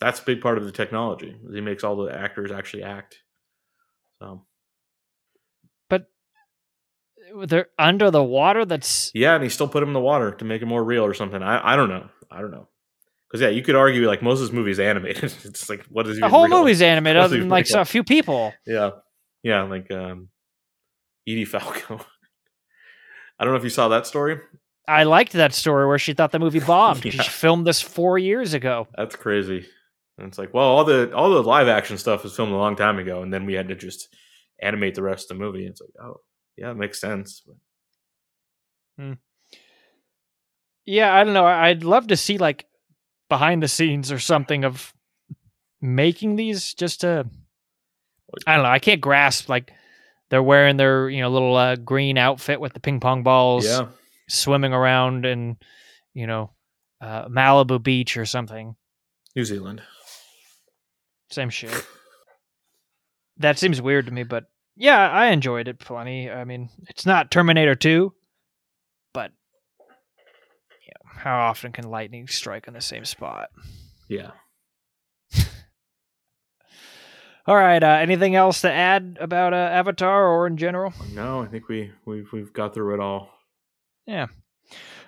[0.00, 1.34] That's a big part of the technology.
[1.50, 3.16] He makes all the actors actually act.
[4.20, 4.44] So
[5.88, 6.08] But
[7.46, 8.66] they're under the water.
[8.66, 11.04] That's yeah, and he still put him in the water to make it more real
[11.04, 11.42] or something.
[11.42, 12.10] I I don't know.
[12.30, 12.68] I don't know.
[13.26, 15.24] Because yeah, you could argue like most of this movie is animated.
[15.44, 16.60] it's like what is the whole real?
[16.60, 17.80] movie's animated, other than like real?
[17.80, 18.52] a few people.
[18.66, 18.90] Yeah,
[19.42, 20.28] yeah, like um,
[21.26, 22.04] Edie Falco.
[23.38, 24.38] I don't know if you saw that story.
[24.88, 27.22] I liked that story where she thought the movie bombed Yeah.
[27.22, 28.86] she filmed this four years ago.
[28.96, 29.66] That's crazy.
[30.18, 32.76] And it's like, well, all the all the live action stuff was filmed a long
[32.76, 34.08] time ago, and then we had to just
[34.62, 35.66] animate the rest of the movie.
[35.66, 36.20] It's like, oh,
[36.56, 37.42] yeah, it makes sense.
[37.46, 37.56] But
[40.86, 41.44] Yeah, I don't know.
[41.44, 42.66] I'd love to see like
[43.28, 44.94] behind the scenes or something of
[45.80, 47.26] making these just to
[48.46, 48.70] I don't know.
[48.70, 49.72] I can't grasp like
[50.30, 53.86] they're wearing their, you know, little uh, green outfit with the ping pong balls yeah,
[54.28, 55.56] swimming around in,
[56.14, 56.50] you know,
[57.00, 58.76] uh, Malibu Beach or something.
[59.34, 59.82] New Zealand.
[61.30, 61.86] Same shit.
[63.38, 64.44] That seems weird to me, but
[64.76, 66.30] yeah, I enjoyed it plenty.
[66.30, 68.12] I mean, it's not Terminator 2,
[69.12, 69.32] but
[69.78, 73.48] you know, how often can lightning strike in the same spot?
[74.08, 74.30] Yeah.
[77.46, 80.92] All right, uh, anything else to add about uh, Avatar or in general?
[81.12, 83.30] No, I think we we've we've got through it all.
[84.06, 84.26] Yeah.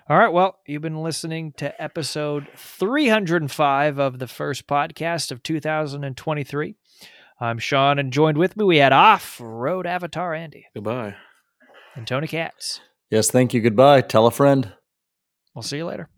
[0.09, 0.33] All right.
[0.33, 6.75] Well, you've been listening to episode 305 of the first podcast of 2023.
[7.41, 11.15] I'm Sean, and joined with me, we had off road avatar Andy Goodbye.
[11.95, 12.81] and Tony Katz.
[13.11, 13.61] Yes, thank you.
[13.61, 14.01] Goodbye.
[14.01, 14.73] Tell a friend.
[15.55, 16.09] We'll see you later.